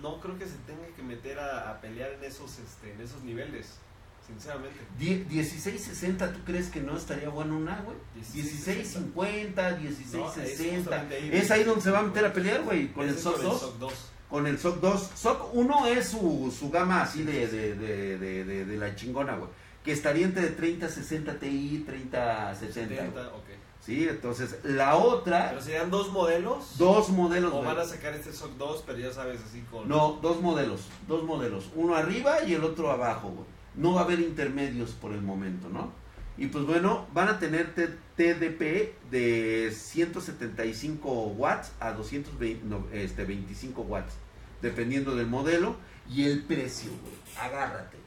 No 0.01 0.19
creo 0.21 0.37
que 0.37 0.45
se 0.45 0.55
tenga 0.65 0.87
que 0.95 1.03
meter 1.03 1.37
a, 1.39 1.71
a 1.71 1.81
pelear 1.81 2.11
en 2.13 2.23
esos, 2.23 2.57
este, 2.59 2.93
en 2.93 3.01
esos 3.01 3.21
niveles. 3.23 3.77
sinceramente. 4.25 4.77
Die- 4.99 5.25
1660, 5.27 6.31
¿tú 6.33 6.39
crees 6.45 6.69
que 6.69 6.79
no 6.81 6.95
estaría 6.95 7.29
bueno 7.29 7.57
una, 7.57 7.81
güey? 7.81 7.97
1650, 8.33 9.77
1660. 9.77 10.97
No, 10.97 11.03
es 11.03 11.11
ahí. 11.11 11.29
es 11.33 11.51
ahí 11.51 11.63
donde 11.63 11.81
se 11.81 11.91
va 11.91 11.99
a 11.99 12.03
meter 12.03 12.25
a 12.25 12.33
pelear, 12.33 12.63
güey, 12.63 12.91
con 12.93 13.07
el 13.07 13.17
SOC 13.17 13.41
2. 13.41 13.59
SOC 13.59 13.77
2. 13.79 13.93
Con 14.29 14.47
el 14.47 14.59
SOC 14.59 14.79
2. 14.79 15.09
SOC 15.15 15.55
1 15.55 15.87
es 15.87 16.07
su, 16.09 16.55
su 16.57 16.69
gama 16.69 17.01
así 17.01 17.23
de, 17.23 17.47
de, 17.47 17.73
de, 17.75 18.17
de, 18.17 18.65
de- 18.65 18.77
la 18.77 18.95
chingona, 18.95 19.35
güey. 19.35 19.49
Que 19.83 19.93
estaría 19.93 20.25
entre 20.25 20.47
3060 20.49 21.39
Ti, 21.39 21.83
3060. 21.87 22.73
70, 22.73 23.11
güey. 23.11 23.25
ok. 23.25 23.45
Sí, 23.89 24.07
entonces 24.07 24.59
la 24.63 24.97
otra, 24.97 25.47
Pero 25.49 25.61
serían 25.63 25.89
dos 25.89 26.11
modelos. 26.11 26.77
dos 26.77 27.09
modelos, 27.09 27.51
O 27.51 27.63
van 27.63 27.79
a 27.79 27.85
sacar 27.85 28.13
este 28.13 28.31
SOC 28.31 28.51
2, 28.55 28.83
pero 28.85 28.99
ya 28.99 29.11
sabes, 29.11 29.41
así 29.41 29.61
con. 29.61 29.89
No, 29.89 30.19
dos 30.21 30.39
modelos, 30.43 30.81
dos 31.07 31.23
modelos, 31.23 31.71
uno 31.73 31.95
arriba 31.95 32.43
y 32.43 32.53
el 32.53 32.63
otro 32.63 32.91
abajo, 32.91 33.29
güey. 33.29 33.47
No 33.73 33.95
va 33.95 34.01
a 34.01 34.03
haber 34.03 34.19
intermedios 34.19 34.91
por 34.91 35.11
el 35.11 35.23
momento, 35.23 35.69
¿no? 35.69 35.91
Y 36.37 36.45
pues 36.45 36.67
bueno, 36.67 37.07
van 37.15 37.29
a 37.29 37.39
tener 37.39 37.73
TDP 37.73 38.93
de 39.09 39.71
175 39.75 41.11
watts 41.35 41.71
a 41.79 41.93
225 41.93 42.67
no, 42.67 42.85
este, 42.93 43.25
25 43.25 43.81
watts, 43.81 44.13
dependiendo 44.61 45.15
del 45.15 45.25
modelo 45.25 45.77
y 46.07 46.25
el 46.25 46.43
precio, 46.43 46.91
güey. 46.91 47.43
Agárrate. 47.43 47.97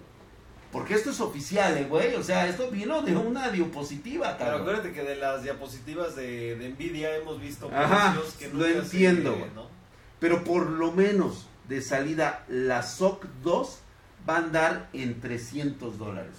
Porque 0.73 0.95
esto 0.95 1.11
es 1.11 1.21
oficial, 1.21 1.77
eh, 1.77 1.85
güey. 1.85 2.15
O 2.15 2.23
sea, 2.23 2.49
esto 2.49 2.71
vino 2.71 3.03
de 3.03 3.15
una 3.15 3.51
diapositiva, 3.51 4.37
Pero 4.39 4.51
cabrón. 4.53 4.63
acuérdate 4.63 4.93
que 4.93 5.03
de 5.05 5.17
las 5.17 5.43
diapositivas 5.43 6.17
de, 6.17 6.57
de 6.57 6.69
Nvidia 6.71 7.15
hemos 7.17 7.41
visto 7.41 7.71
Ajá, 7.73 8.13
precios 8.15 8.35
que 8.35 8.49
lo 8.49 8.55
nunca 8.55 8.71
se- 8.73 8.79
entiendo, 8.79 9.37
güey. 9.37 9.51
¿no? 9.55 9.69
Pero 10.19 10.43
por 10.45 10.71
lo 10.71 10.91
menos 10.93 11.47
de 11.69 11.83
salida, 11.83 12.45
la 12.49 12.83
SOC 12.83 13.27
2 13.43 13.79
va 14.29 14.37
a 14.37 14.39
andar 14.39 14.89
en 14.95 15.21
300 15.21 15.99
dólares. 15.99 16.33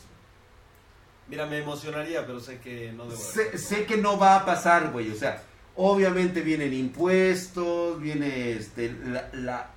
Mira, 1.27 1.45
me 1.45 1.59
emocionaría, 1.59 2.25
pero 2.25 2.39
sé 2.39 2.59
que 2.59 2.91
no 2.91 3.05
debo. 3.05 3.15
Sé, 3.17 3.85
que 3.85 3.97
no 3.97 4.17
va 4.17 4.35
a 4.37 4.45
pasar, 4.45 4.91
güey. 4.91 5.11
O 5.11 5.15
sea, 5.15 5.41
obviamente 5.75 6.41
vienen 6.41 6.73
impuestos, 6.73 7.99
viene 8.01 8.51
este, 8.53 8.93
la, 9.05 9.29
la- 9.33 9.69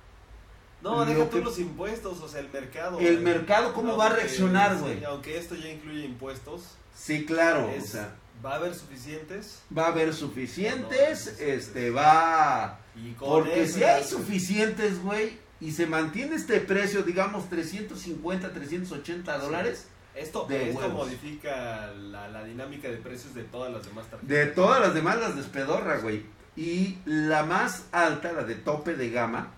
No, 0.81 1.05
deja 1.05 1.29
tú 1.29 1.39
los 1.43 1.57
impuestos, 1.59 2.19
o 2.21 2.27
sea, 2.29 2.39
el 2.39 2.49
mercado. 2.49 2.99
el 2.99 3.21
mercado, 3.21 3.73
¿cómo 3.73 3.97
va 3.97 4.07
a 4.07 4.09
reaccionar, 4.09 4.75
sí, 4.75 4.81
güey? 4.81 5.03
aunque 5.05 5.37
esto 5.37 5.55
ya 5.55 5.69
incluye 5.69 6.05
impuestos, 6.05 6.61
Sí, 6.95 7.25
claro. 7.25 7.69
es- 7.69 7.83
O 7.83 7.87
sea, 7.87 8.15
va 8.45 8.53
a 8.53 8.55
haber 8.57 8.75
suficientes. 8.75 9.61
va 9.75 9.85
a 9.85 9.87
haber 9.87 10.13
suficientes, 10.13 11.35
no, 11.39 11.45
este, 11.45 11.89
va... 11.91 12.79
Y 12.95 13.11
Porque 13.11 13.63
eso 13.63 13.77
si 13.77 13.83
hay 13.83 14.03
suficientes, 14.03 15.01
güey, 15.01 15.37
y 15.59 15.71
se 15.71 15.85
mantiene 15.87 16.35
este 16.35 16.59
precio, 16.59 17.03
digamos, 17.03 17.49
350, 17.49 18.53
380 18.53 19.37
dólares, 19.39 19.87
Esto, 20.15 20.47
esto 20.49 20.79
huevos. 20.79 20.93
modifica 21.05 21.87
la, 21.95 22.27
la 22.27 22.43
dinámica 22.43 22.87
de 22.89 22.97
precios 22.97 23.33
de 23.35 23.43
todas 23.43 23.71
las 23.71 23.83
demás 23.85 24.05
tarjetas. 24.09 24.27
De 24.29 24.45
todas 24.47 24.79
las 24.81 24.93
demás 24.93 25.17
las 25.19 25.35
despedorra, 25.35 25.97
güey. 25.99 26.25
Y 26.55 26.97
la 27.05 27.43
más 27.43 27.85
alta, 27.91 28.31
la 28.33 28.43
de 28.43 28.55
tope 28.55 28.95
de 28.95 29.09
gama, 29.11 29.51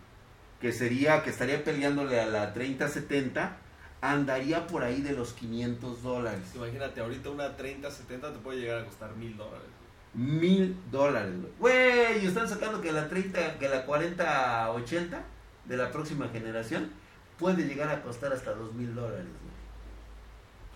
que 0.59 0.71
sería, 0.71 1.23
que 1.23 1.29
estaría 1.29 1.63
peleándole 1.63 2.19
a 2.19 2.25
la 2.25 2.53
3070, 2.53 3.57
andaría 4.01 4.67
por 4.67 4.83
ahí 4.83 5.01
de 5.01 5.13
los 5.13 5.33
500 5.33 6.03
dólares. 6.03 6.41
Imagínate, 6.55 7.01
ahorita 7.01 7.29
una 7.29 7.57
30-70 7.57 8.33
te 8.33 8.39
puede 8.39 8.59
llegar 8.59 8.81
a 8.81 8.85
costar 8.85 9.15
mil 9.15 9.35
dólares. 9.37 9.67
Mil 10.13 10.75
dólares, 10.91 11.33
güey. 11.39 11.53
Güey, 11.59 12.23
y 12.23 12.27
están 12.27 12.47
sacando 12.49 12.81
que 12.81 12.91
la 12.91 13.07
30, 13.07 13.59
que 13.59 13.69
la 13.69 13.85
4080 13.85 15.21
de 15.65 15.77
la 15.77 15.91
próxima 15.91 16.27
generación 16.29 16.89
puede 17.37 17.63
llegar 17.63 17.89
a 17.89 18.01
costar 18.01 18.33
hasta 18.33 18.53
dos 18.53 18.73
mil 18.73 18.93
dólares. 18.95 19.25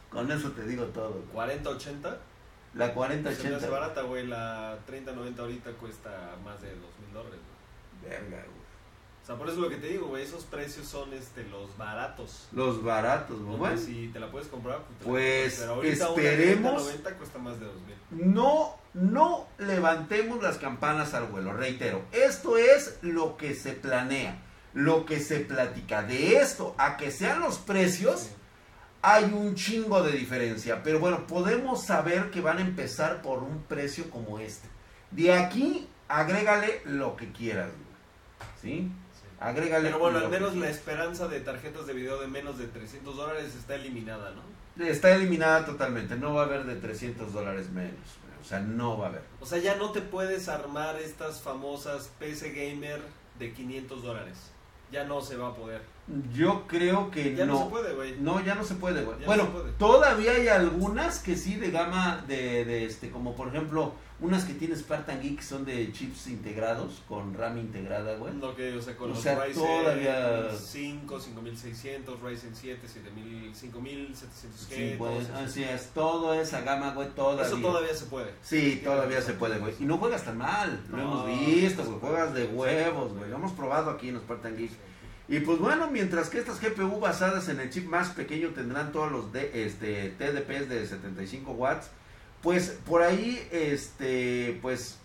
Con 0.10 0.32
eso 0.32 0.52
te 0.52 0.64
digo 0.66 0.86
todo. 0.86 1.24
güey. 1.34 1.50
40-80 1.50 2.18
La 2.76 2.88
se 2.88 2.94
me 2.94 3.56
hace 3.56 3.68
4080. 3.68 3.70
barata, 3.70 4.02
güey. 4.04 4.28
La 4.28 4.78
30-90 4.88 5.40
ahorita 5.40 5.72
cuesta 5.72 6.36
más 6.46 6.62
de 6.62 6.70
dos 6.76 6.92
mil 7.04 7.14
dólares. 7.14 7.40
Verga, 8.04 8.46
güey. 8.46 8.63
O 9.24 9.26
sea, 9.26 9.36
por 9.38 9.48
eso 9.48 9.56
es 9.56 9.62
lo 9.64 9.70
que 9.70 9.78
te 9.78 9.88
digo, 9.88 10.08
güey. 10.08 10.24
Esos 10.24 10.44
precios 10.44 10.86
son 10.86 11.14
este, 11.14 11.46
los 11.46 11.78
baratos. 11.78 12.48
Los 12.52 12.84
baratos, 12.84 13.42
Bueno, 13.42 13.78
si 13.78 14.10
te 14.10 14.20
la 14.20 14.30
puedes 14.30 14.50
comprar, 14.50 14.80
pues, 15.02 15.60
te 15.60 15.66
la 15.66 15.74
Pues, 15.76 15.98
compras. 16.00 16.10
Pero 16.10 16.10
ahorita 16.10 16.10
esperemos- 16.10 16.84
una 16.84 16.92
30-90 16.92 17.18
cuesta 17.18 17.40
más 17.40 17.60
de 17.60 17.66
dos 17.68 17.76
mil. 17.88 18.34
no, 18.34 18.76
no 18.94 19.48
levantemos 19.60 20.44
las 20.44 20.58
campanas 20.58 21.14
al 21.14 21.28
vuelo, 21.28 21.54
reitero. 21.54 22.02
Esto 22.12 22.58
es 22.58 22.98
lo 23.02 23.38
que 23.38 23.56
se 23.56 23.72
planea, 23.72 24.42
lo 24.74 25.06
que 25.06 25.22
se 25.22 25.40
platica. 25.40 26.04
De 26.04 26.36
esto 26.36 26.76
a 26.78 26.98
que 26.98 27.10
sean 27.10 27.40
los 27.40 27.60
precios, 27.60 28.30
hay 29.02 29.24
un 29.34 29.56
chingo 29.56 30.04
de 30.04 30.12
diferencia. 30.12 30.84
Pero 30.84 31.00
bueno, 31.00 31.28
podemos 31.28 31.86
saber 31.86 32.30
que 32.30 32.42
van 32.42 32.58
a 32.58 32.62
empezar 32.62 33.22
por 33.22 33.42
un 33.42 33.64
precio 33.64 34.10
como 34.10 34.40
este. 34.40 34.68
De 35.12 35.32
aquí, 35.32 35.88
agrégale 36.10 36.82
lo 36.84 37.16
que 37.16 37.32
quieras. 37.32 37.70
güey. 37.70 37.84
¿Sí? 38.62 38.92
Agrégale 39.44 39.90
Pero 39.90 40.00
bueno, 40.00 40.20
al 40.20 40.30
menos 40.30 40.56
la 40.56 40.70
esperanza 40.70 41.28
de 41.28 41.40
tarjetas 41.42 41.86
de 41.86 41.94
video 41.94 42.20
de 42.20 42.28
menos 42.28 42.58
de 42.58 42.68
300 42.68 43.16
dólares 43.16 43.54
está 43.56 43.76
eliminada, 43.76 44.32
¿no? 44.32 44.86
Está 44.86 45.14
eliminada 45.14 45.66
totalmente. 45.66 46.16
No 46.16 46.34
va 46.34 46.44
a 46.44 46.46
haber 46.46 46.64
de 46.66 46.76
300 46.76 47.32
dólares 47.34 47.70
menos. 47.70 47.94
O 48.42 48.46
sea, 48.46 48.60
no 48.60 48.98
va 48.98 49.06
a 49.08 49.10
haber. 49.10 49.22
O 49.40 49.46
sea, 49.46 49.58
ya 49.60 49.76
no 49.76 49.92
te 49.92 50.02
puedes 50.02 50.50
armar 50.50 50.96
estas 51.00 51.42
famosas 51.42 52.10
PC 52.20 52.52
Gamer 52.52 53.02
de 53.40 53.54
500 53.54 54.02
dólares. 54.04 54.38
Ya 54.92 55.04
no 55.06 55.22
se 55.22 55.38
va 55.38 55.50
a 55.50 55.56
poder. 55.56 55.82
Yo 56.34 56.68
creo 56.68 57.10
que 57.10 57.36
Ya 57.36 57.46
no, 57.46 57.54
no. 57.54 57.64
se 57.66 57.70
puede, 57.70 57.94
güey. 57.96 58.16
No, 58.20 58.44
ya 58.44 58.56
no 58.56 58.64
se 58.64 58.76
puede, 58.76 59.04
güey. 59.04 59.20
No 59.20 59.26
Bueno, 59.26 59.44
se 59.46 59.50
puede. 59.52 59.72
todavía 59.74 60.32
hay 60.34 60.48
algunas 60.50 61.20
que 61.20 61.36
sí 61.36 61.56
de 61.56 61.72
gama 61.72 62.24
de, 62.28 62.64
de 62.66 62.86
este, 62.86 63.10
como 63.10 63.36
por 63.36 63.48
ejemplo, 63.48 63.94
unas 64.24 64.46
que 64.46 64.54
tiene 64.56 64.76
Spartan 64.76 65.22
Geek 65.22 65.42
son 65.42 65.66
de 65.66 65.92
chips 65.92 66.28
integrados, 66.28 67.04
con 67.08 67.34
RAM 67.36 67.58
integrada, 67.60 68.16
güey. 68.16 68.34
Lo 68.38 68.56
que, 68.56 68.74
o 68.76 68.82
sea, 68.82 68.96
con 68.96 69.12
O 69.12 69.14
los 69.14 69.22
sea, 69.22 69.36
Ryzen 69.44 69.62
todavía- 69.64 70.50
5, 70.58 71.20
5600, 71.20 72.20
Ryzen 72.22 72.56
7, 72.56 72.88
7000, 72.88 73.54
5700 73.54 74.60
Sí, 74.70 74.76
G, 74.76 74.98
güey, 74.98 75.12
todos 75.14 75.24
esos. 75.26 75.36
así 75.36 75.64
es, 75.64 75.88
toda 75.90 76.42
esa 76.42 76.62
gama, 76.62 76.94
güey, 76.94 77.10
todavía. 77.10 77.46
Eso 77.46 77.58
todavía 77.58 77.94
se 77.94 78.06
puede. 78.06 78.32
Sí, 78.42 78.82
todavía 78.84 79.22
se 79.22 79.34
puede, 79.34 79.60
güey. 79.60 79.74
Y 79.80 79.84
no 79.86 79.98
juegas 79.98 80.24
tan 80.24 80.38
mal, 80.38 80.82
lo 80.90 80.98
hemos 81.00 81.26
visto, 81.28 81.84
güey, 81.84 82.00
juegas 82.00 82.34
de 82.34 82.46
huevos, 82.46 83.14
güey. 83.14 83.30
Lo 83.30 83.36
hemos 83.36 83.52
probado 83.52 83.92
aquí 83.92 84.10
en 84.10 84.18
Spartan 84.18 84.56
Geek. 84.58 84.72
Y 85.30 85.40
pues 85.40 85.58
bueno, 85.60 85.90
mientras 85.92 86.30
que 86.30 86.40
estas 86.40 86.60
GPU 86.62 87.00
basadas 87.00 87.48
en 87.50 87.60
el 87.60 87.70
chip 87.70 87.88
más 87.88 88.10
pequeño 88.10 88.50
tendrán 88.50 88.92
todos 88.92 89.12
los 89.12 89.32
de, 89.32 89.66
este, 89.66 90.10
TDPs 90.18 90.68
de 90.70 90.86
75 90.86 91.52
watts, 91.54 91.90
pues 92.44 92.78
por 92.86 93.02
ahí, 93.02 93.48
este, 93.52 94.60
pues 94.62 95.00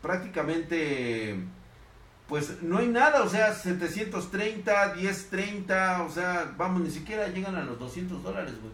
prácticamente, 0.00 1.36
pues 2.28 2.62
no 2.62 2.78
hay 2.78 2.86
nada, 2.86 3.24
o 3.24 3.28
sea, 3.28 3.52
730, 3.52 4.94
1030, 4.94 6.02
o 6.04 6.10
sea, 6.10 6.54
vamos, 6.56 6.82
ni 6.82 6.90
siquiera 6.90 7.26
llegan 7.26 7.56
a 7.56 7.64
los 7.64 7.80
200 7.80 8.22
dólares, 8.22 8.54
güey. 8.60 8.72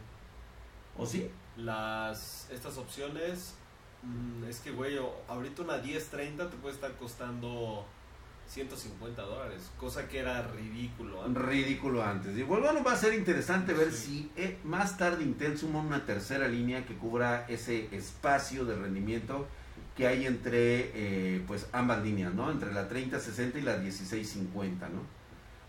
¿O 0.99 1.07
sí? 1.07 1.31
Las, 1.57 2.47
estas 2.51 2.77
opciones, 2.77 3.55
mm, 4.03 4.45
es 4.45 4.61
que, 4.61 4.71
güey, 4.71 4.99
ahorita 5.27 5.63
una 5.63 5.79
1030 5.79 6.51
te 6.51 6.57
puede 6.59 6.75
estar 6.75 6.93
costando 6.97 7.87
150 8.49 9.23
dólares, 9.23 9.71
cosa 9.79 10.07
que 10.09 10.19
era 10.19 10.43
ridículo. 10.49 11.25
antes. 11.25 11.43
Ridículo 11.43 12.03
antes. 12.05 12.37
Y 12.37 12.43
bueno, 12.43 12.67
va 12.85 12.93
a 12.93 12.97
ser 12.97 13.15
interesante 13.15 13.73
ver 13.73 13.93
Sí. 13.93 14.31
si 14.37 14.43
eh, 14.43 14.59
más 14.65 14.97
tarde 14.97 15.25
Intel 15.25 15.59
suma 15.59 15.81
una 15.81 16.05
tercera 16.07 16.47
línea 16.49 16.85
que 16.87 16.95
cubra 16.95 17.47
ese 17.49 17.89
espacio 17.95 18.65
de 18.65 18.77
rendimiento 18.77 19.47
que 19.97 20.07
hay 20.09 20.27
entre 20.27 20.91
eh, 20.95 21.45
pues 21.47 21.67
ambas 21.73 22.03
líneas, 22.03 22.35
¿no? 22.35 22.51
Entre 22.51 22.73
la 22.73 22.89
3060 22.89 23.59
y 23.59 23.63
la 23.63 23.77
1650, 23.77 24.89
¿no? 24.89 25.01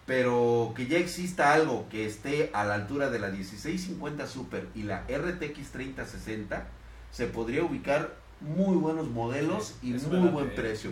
Pero 0.05 0.73
que 0.75 0.85
ya 0.87 0.97
exista 0.99 1.53
algo 1.53 1.87
que 1.89 2.05
esté 2.05 2.51
a 2.53 2.63
la 2.63 2.75
altura 2.75 3.09
de 3.09 3.19
la 3.19 3.29
1650 3.29 4.27
Super 4.27 4.67
y 4.75 4.83
la 4.83 5.03
RTX 5.07 5.71
3060, 5.71 6.67
se 7.11 7.25
podría 7.27 7.63
ubicar 7.63 8.15
muy 8.41 8.75
buenos 8.75 9.07
modelos 9.09 9.75
y 9.81 9.93
muy 9.93 10.29
buen 10.29 10.53
precio, 10.53 10.91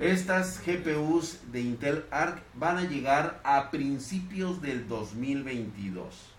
Estas 0.00 0.60
GPUs 0.64 1.38
de 1.52 1.60
Intel 1.60 2.04
Arc 2.10 2.42
van 2.54 2.78
a 2.78 2.82
llegar 2.82 3.40
a 3.44 3.70
principios 3.70 4.60
del 4.60 4.88
2022. 4.88 6.30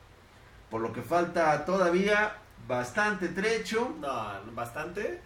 Por 0.69 0.81
lo 0.81 0.91
que 0.91 1.01
falta 1.01 1.63
todavía 1.65 2.37
bastante 2.67 3.29
trecho. 3.29 3.95
No, 4.01 4.53
bastante. 4.53 5.21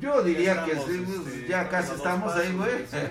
Yo 0.00 0.22
diría 0.22 0.54
Ya 0.54 0.64
que 0.64 0.72
este, 0.72 1.46
ya 1.48 1.60
a 1.62 1.68
casi 1.68 1.94
estamos 1.94 2.32
ahí, 2.34 2.52
güey. 2.52 2.86
sí. 2.86 2.96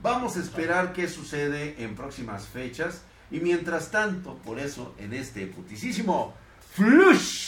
Vamos 0.00 0.36
a 0.36 0.40
esperar 0.40 0.92
qué 0.92 1.08
sucede 1.08 1.82
en 1.82 1.96
próximas 1.96 2.46
fechas. 2.46 3.02
Y 3.30 3.40
mientras 3.40 3.90
tanto, 3.90 4.36
por 4.36 4.58
eso, 4.58 4.94
en 4.98 5.12
este 5.12 5.46
putisísimo 5.48 6.34
Flush 6.72 7.47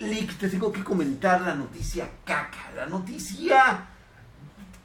Leak, 0.00 0.38
te 0.38 0.48
tengo 0.48 0.72
que 0.72 0.82
comentar 0.82 1.40
la 1.42 1.54
noticia 1.54 2.08
caca, 2.24 2.70
la 2.74 2.86
noticia 2.86 3.86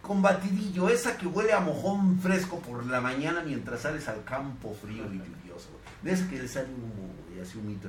combatidillo, 0.05 0.87
esa 0.89 1.17
que 1.17 1.25
huele 1.25 1.51
a 1.51 1.59
mojón 1.59 2.19
fresco 2.19 2.59
por 2.59 2.85
la 2.85 3.01
mañana 3.01 3.41
mientras 3.43 3.81
sales 3.81 4.07
al 4.07 4.23
campo 4.23 4.73
frío 4.73 5.05
y 5.11 5.17
lluvioso. 5.17 5.69
güey. 5.71 5.83
de 6.03 6.11
ese 6.11 6.27
que 6.27 6.41
le 6.41 6.47
sale 6.47 6.67
un 6.67 6.83
humo, 6.83 7.13
güey, 7.27 7.41
así 7.41 7.57
un 7.57 7.67
mito. 7.67 7.87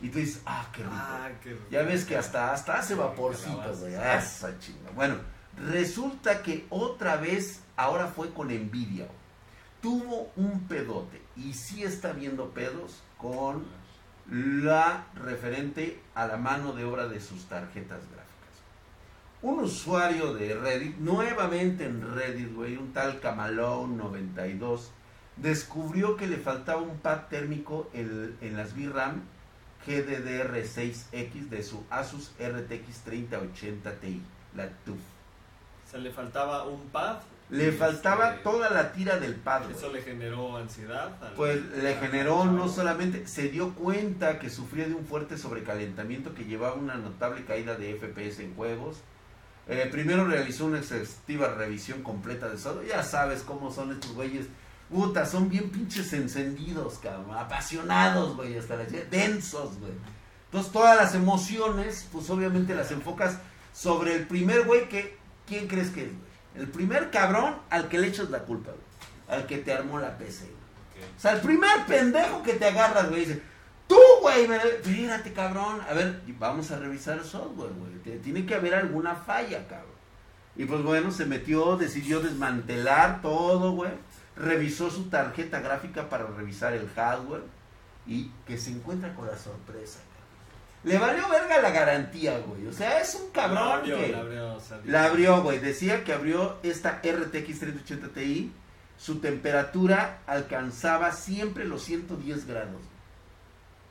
Y 0.00 0.08
tú 0.10 0.18
dices, 0.18 0.42
ah, 0.44 0.66
qué 0.72 0.82
rico. 0.82 0.94
Ah, 0.94 1.30
qué 1.42 1.50
rico. 1.50 1.64
Ya 1.70 1.82
ves 1.82 2.04
que 2.04 2.16
hasta, 2.16 2.52
hasta 2.52 2.78
hace 2.78 2.94
vaporcito, 2.94 3.74
güey. 3.80 3.94
Ah, 3.94 4.18
esa 4.18 4.58
chinga. 4.58 4.90
Bueno, 4.94 5.16
resulta 5.56 6.42
que 6.42 6.66
otra 6.68 7.16
vez, 7.16 7.60
ahora 7.76 8.08
fue 8.08 8.32
con 8.32 8.48
Nvidia. 8.48 9.06
güey. 9.06 9.24
Tuvo 9.80 10.32
un 10.36 10.60
pedote 10.68 11.22
y 11.36 11.54
sí 11.54 11.82
está 11.82 12.12
viendo 12.12 12.50
pedos 12.50 13.02
con 13.18 13.64
la 14.30 15.06
referente 15.14 16.00
a 16.14 16.26
la 16.26 16.36
mano 16.36 16.72
de 16.72 16.84
obra 16.84 17.08
de 17.08 17.20
sus 17.20 17.44
tarjetas 17.44 18.00
gráficas. 18.10 18.24
Un 19.42 19.60
usuario 19.60 20.32
de 20.34 20.54
Reddit, 20.54 20.96
nuevamente 20.98 21.84
en 21.84 22.14
Reddit, 22.14 22.54
güey, 22.54 22.76
un 22.76 22.92
tal 22.92 23.20
Camalone92, 23.20 24.88
descubrió 25.36 26.16
que 26.16 26.26
le 26.26 26.38
faltaba 26.38 26.80
un 26.80 26.98
pad 26.98 27.26
térmico 27.28 27.90
en, 27.92 28.36
en 28.40 28.56
las 28.56 28.74
VRAM 28.74 29.22
GDDR6X 29.86 31.48
de 31.50 31.62
su 31.62 31.84
Asus 31.90 32.32
RTX 32.38 33.00
3080 33.04 33.92
Ti, 34.00 34.22
la 34.56 34.68
TUF. 34.68 34.98
Se 35.90 35.98
le 35.98 36.10
faltaba 36.10 36.64
un 36.64 36.88
pad. 36.88 37.18
Le 37.50 37.72
faltaba 37.72 38.30
este, 38.30 38.42
toda 38.42 38.70
la 38.70 38.92
tira 38.92 39.18
del 39.18 39.34
pad. 39.34 39.64
güey. 39.64 39.76
Eso 39.76 39.92
le 39.92 40.02
generó 40.02 40.56
ansiedad. 40.56 41.12
al- 41.22 41.34
Pues 41.34 41.60
le 41.76 41.94
generó 41.96 42.44
no 42.46 42.68
solamente, 42.68 43.26
se 43.28 43.48
dio 43.48 43.74
cuenta 43.74 44.38
que 44.38 44.50
sufría 44.50 44.86
de 44.88 44.94
un 44.94 45.04
fuerte 45.06 45.36
sobrecalentamiento 45.36 46.34
que 46.34 46.44
llevaba 46.44 46.74
una 46.74 46.94
notable 46.96 47.44
caída 47.44 47.76
de 47.76 47.94
FPS 47.96 48.40
en 48.42 48.54
juegos. 48.54 48.96
Eh, 49.68 49.88
primero 49.90 50.26
realizó 50.26 50.66
una 50.66 50.78
exhaustiva 50.78 51.48
revisión 51.48 52.02
completa 52.02 52.48
de 52.48 52.56
todo. 52.56 52.82
Ya 52.82 53.02
sabes 53.02 53.42
cómo 53.42 53.72
son 53.72 53.92
estos 53.92 54.12
güeyes. 54.14 54.46
Puta, 54.90 55.24
son 55.26 55.48
bien 55.48 55.70
pinches 55.70 56.12
encendidos, 56.12 56.98
cabrón. 56.98 57.36
Apasionados, 57.36 58.36
güey, 58.36 58.56
hasta 58.58 58.76
la 58.76 58.84
densos, 58.84 59.78
güey. 59.80 59.92
Entonces 60.46 60.72
todas 60.72 60.96
las 60.96 61.14
emociones, 61.14 62.08
pues 62.12 62.28
obviamente 62.30 62.74
las 62.74 62.90
enfocas 62.90 63.38
sobre 63.72 64.14
el 64.14 64.26
primer 64.26 64.64
güey 64.64 64.88
que, 64.88 65.16
¿quién 65.46 65.66
crees 65.66 65.90
que 65.90 66.04
es? 66.04 66.10
El 66.54 66.68
primer 66.68 67.10
cabrón 67.10 67.56
al 67.70 67.88
que 67.88 67.98
le 67.98 68.08
echas 68.08 68.30
la 68.30 68.40
culpa, 68.40 68.70
güey. 68.70 69.38
Al 69.38 69.46
que 69.46 69.58
te 69.58 69.72
armó 69.72 69.98
la 69.98 70.16
PC, 70.16 70.44
güey. 70.44 70.64
O 71.16 71.20
sea, 71.20 71.32
el 71.32 71.40
primer 71.40 71.86
pendejo 71.86 72.42
que 72.42 72.54
te 72.54 72.66
agarras, 72.66 73.08
güey, 73.08 73.24
dice, 73.24 73.42
tú, 73.86 73.98
güey, 74.20 74.48
fíjate, 74.82 75.32
cabrón, 75.32 75.80
a 75.88 75.94
ver, 75.94 76.22
vamos 76.38 76.70
a 76.70 76.78
revisar 76.78 77.18
el 77.18 77.24
software, 77.24 77.72
güey, 77.72 78.18
tiene 78.20 78.46
que 78.46 78.54
haber 78.54 78.74
alguna 78.74 79.14
falla, 79.14 79.66
cabrón. 79.66 79.94
Y 80.56 80.64
pues 80.66 80.82
bueno, 80.82 81.10
se 81.10 81.26
metió, 81.26 81.76
decidió 81.76 82.20
desmantelar 82.20 83.20
todo, 83.22 83.72
güey, 83.72 83.90
revisó 84.36 84.90
su 84.90 85.08
tarjeta 85.08 85.60
gráfica 85.60 86.08
para 86.08 86.26
revisar 86.26 86.72
el 86.74 86.88
hardware 86.90 87.42
y 88.06 88.30
que 88.46 88.56
se 88.58 88.70
encuentra 88.70 89.14
con 89.14 89.26
la 89.26 89.36
sorpresa. 89.36 90.00
Le 90.84 90.98
valió 90.98 91.28
verga 91.30 91.62
la 91.62 91.70
garantía, 91.70 92.38
güey, 92.40 92.66
o 92.66 92.72
sea, 92.72 93.00
es 93.00 93.14
un 93.14 93.28
La 93.28 93.32
cabrón 93.32 93.68
abrió, 93.80 93.96
que... 93.96 94.08
la 94.12 95.04
abrió, 95.06 95.32
La 95.32 95.40
güey. 95.40 95.58
Decía 95.58 96.04
que 96.04 96.12
abrió 96.12 96.58
esta 96.62 97.00
RTX 97.02 97.60
3080 97.60 98.08
Ti. 98.08 98.52
Su 98.98 99.18
temperatura 99.18 100.20
alcanzaba 100.26 101.12
siempre 101.12 101.64
los 101.64 101.82
110 101.82 102.46
grados. 102.46 102.82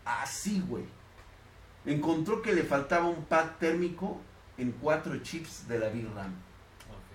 Así, 0.06 0.63
güey. 0.67 0.86
Encontró 1.86 2.41
que 2.41 2.53
le 2.53 2.63
faltaba 2.63 3.06
un 3.06 3.25
pad 3.25 3.58
térmico 3.60 4.21
en 4.58 4.71
cuatro 4.73 5.17
chips 5.17 5.67
de 5.67 5.79
la 5.79 5.89
VRAM. 5.89 6.32
Ok. 6.32 7.12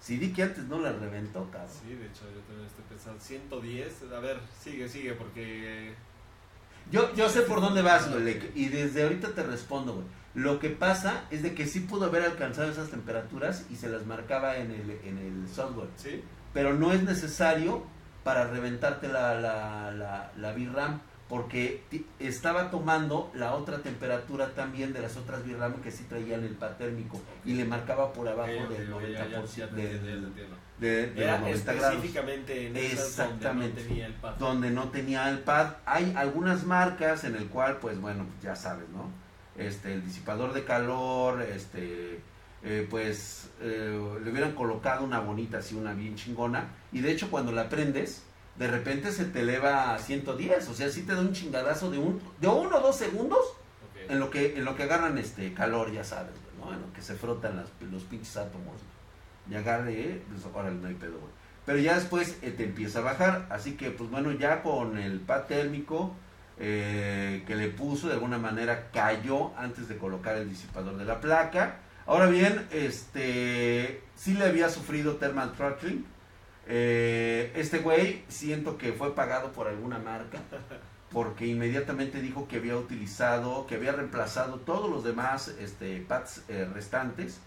Si 0.00 0.16
di 0.16 0.32
que 0.32 0.42
antes 0.42 0.64
no 0.64 0.80
la 0.80 0.92
reventó, 0.92 1.48
cabrón. 1.50 1.70
Sí, 1.70 1.94
de 1.94 2.06
hecho, 2.06 2.22
yo 2.34 2.40
también 2.40 2.66
estoy 2.66 2.84
pensando. 2.88 3.20
110. 3.20 4.12
A 4.12 4.20
ver, 4.20 4.40
sigue, 4.60 4.88
sigue, 4.88 5.12
porque. 5.12 5.94
Yo, 6.90 7.14
yo 7.14 7.28
sé 7.28 7.42
por 7.42 7.60
dónde 7.60 7.82
vas, 7.82 8.10
le- 8.10 8.50
Y 8.54 8.68
desde 8.68 9.02
ahorita 9.04 9.28
te 9.34 9.42
respondo, 9.42 9.94
güey. 9.94 10.06
Lo 10.34 10.58
que 10.58 10.70
pasa 10.70 11.24
es 11.30 11.42
de 11.42 11.54
que 11.54 11.66
sí 11.66 11.80
pudo 11.80 12.06
haber 12.06 12.22
alcanzado 12.22 12.70
esas 12.70 12.88
temperaturas 12.90 13.66
y 13.70 13.76
se 13.76 13.88
las 13.88 14.04
marcaba 14.06 14.56
en 14.56 14.70
el, 14.72 14.90
en 15.04 15.18
el 15.18 15.48
software. 15.48 15.88
¿Sí? 15.96 16.22
pero 16.52 16.72
no 16.72 16.92
es 16.92 17.02
necesario 17.02 17.82
para 18.22 18.46
reventarte 18.46 19.08
la, 19.08 19.34
la, 19.34 19.90
la, 19.90 20.30
la 20.36 20.52
VRAM 20.52 21.00
porque 21.28 21.82
estaba 22.18 22.70
tomando 22.70 23.30
la 23.34 23.54
otra 23.54 23.78
temperatura 23.78 24.54
también 24.54 24.92
de 24.92 25.00
las 25.00 25.16
otras 25.16 25.42
VRAM 25.46 25.80
que 25.80 25.90
sí 25.90 26.04
traían 26.08 26.44
el 26.44 26.54
pad 26.54 26.72
térmico 26.76 27.20
y 27.44 27.54
le 27.54 27.64
marcaba 27.64 28.12
por 28.12 28.28
abajo 28.28 28.50
del 28.68 28.92
ok, 28.92 29.02
90% 29.02 29.12
ya, 29.12 29.26
ya, 29.28 29.44
ya 29.44 29.68
te 29.68 29.74
de, 29.76 29.98
de- 30.00 31.06
de 31.06 31.22
Era 31.22 31.32
los 31.38 31.40
90 31.42 31.72
grados 31.72 31.94
específicamente 31.94 32.66
en 32.66 32.76
esas 32.76 33.06
Exactamente. 33.06 33.80
donde 33.80 33.80
no 33.80 33.88
tenía 33.88 34.06
el 34.06 34.12
pad. 34.14 34.34
donde 34.36 34.70
no 34.70 34.88
tenía 34.90 35.30
el 35.30 35.38
pad 35.38 35.72
hay 35.86 36.12
algunas 36.16 36.64
marcas 36.64 37.24
en 37.24 37.36
el 37.36 37.46
cual 37.46 37.78
pues 37.78 37.98
bueno 38.00 38.26
ya 38.42 38.54
sabes 38.56 38.88
no 38.90 39.08
este 39.56 39.94
el 39.94 40.04
disipador 40.04 40.52
de 40.52 40.64
calor 40.64 41.40
este 41.42 42.20
eh, 42.64 42.86
pues 42.90 43.50
eh, 43.60 44.18
le 44.24 44.30
hubieran 44.30 44.52
colocado 44.54 45.04
una 45.04 45.20
bonita 45.20 45.58
así 45.58 45.74
una 45.74 45.94
bien 45.94 46.16
chingona 46.16 46.66
y 46.92 47.00
de 47.00 47.12
hecho 47.12 47.30
cuando 47.30 47.52
la 47.52 47.68
prendes 47.68 48.24
de 48.56 48.68
repente 48.68 49.12
se 49.12 49.24
te 49.24 49.40
eleva 49.40 49.94
a 49.94 49.98
110 49.98 50.68
o 50.68 50.74
sea 50.74 50.88
sí 50.88 51.02
te 51.02 51.14
da 51.14 51.20
un 51.20 51.32
chingadazo 51.32 51.90
de 51.90 51.98
un 51.98 52.20
de 52.40 52.48
uno 52.48 52.78
o 52.78 52.80
dos 52.80 52.96
segundos 52.96 53.40
en 54.08 54.20
lo 54.20 54.30
que 54.30 54.56
en 54.56 54.64
lo 54.64 54.76
que 54.76 54.84
agarran 54.84 55.18
este 55.18 55.52
calor 55.54 55.92
ya 55.92 56.04
sabes 56.04 56.32
güey, 56.32 56.68
no 56.68 56.74
en 56.74 56.80
lo 56.80 56.92
que 56.92 57.02
se 57.02 57.14
frotan 57.14 57.56
las, 57.56 57.68
los 57.90 58.02
pinches 58.04 58.36
átomos 58.36 58.80
y 59.50 59.54
agarre 59.54 59.92
eh, 59.92 60.22
pues 60.28 60.44
ahora 60.54 60.70
no 60.70 60.88
hay 60.88 60.94
pedo 60.94 61.18
güey. 61.18 61.32
Pero 61.66 61.78
ya 61.78 61.94
después 61.94 62.38
eh, 62.42 62.50
te 62.50 62.64
empieza 62.64 62.98
a 62.98 63.02
bajar. 63.02 63.46
Así 63.50 63.72
que 63.72 63.90
pues 63.90 64.10
bueno 64.10 64.32
ya 64.32 64.62
con 64.62 64.98
el 64.98 65.20
pad 65.20 65.44
térmico 65.44 66.14
eh, 66.58 67.42
que 67.46 67.56
le 67.56 67.68
puso 67.68 68.08
de 68.08 68.14
alguna 68.14 68.38
manera 68.38 68.90
cayó 68.92 69.56
antes 69.56 69.88
de 69.88 69.96
colocar 69.96 70.36
el 70.36 70.48
disipador 70.48 70.96
de 70.96 71.04
la 71.04 71.20
placa. 71.20 71.78
Ahora 72.06 72.26
bien 72.26 72.66
este 72.70 74.02
sí 74.14 74.34
le 74.34 74.44
había 74.44 74.68
sufrido 74.68 75.16
thermal 75.16 75.52
throttling 75.52 76.04
eh, 76.66 77.52
este 77.56 77.78
güey 77.78 78.22
siento 78.28 78.78
que 78.78 78.92
fue 78.92 79.14
pagado 79.14 79.52
por 79.52 79.68
alguna 79.68 79.98
marca 79.98 80.38
porque 81.14 81.46
inmediatamente 81.46 82.20
dijo 82.20 82.48
que 82.48 82.56
había 82.56 82.76
utilizado, 82.76 83.66
que 83.66 83.76
había 83.76 83.92
reemplazado 83.92 84.56
todos 84.56 84.90
los 84.90 85.04
demás 85.04 85.54
este, 85.60 86.00
pads 86.00 86.42
eh, 86.48 86.68
restantes 86.74 87.38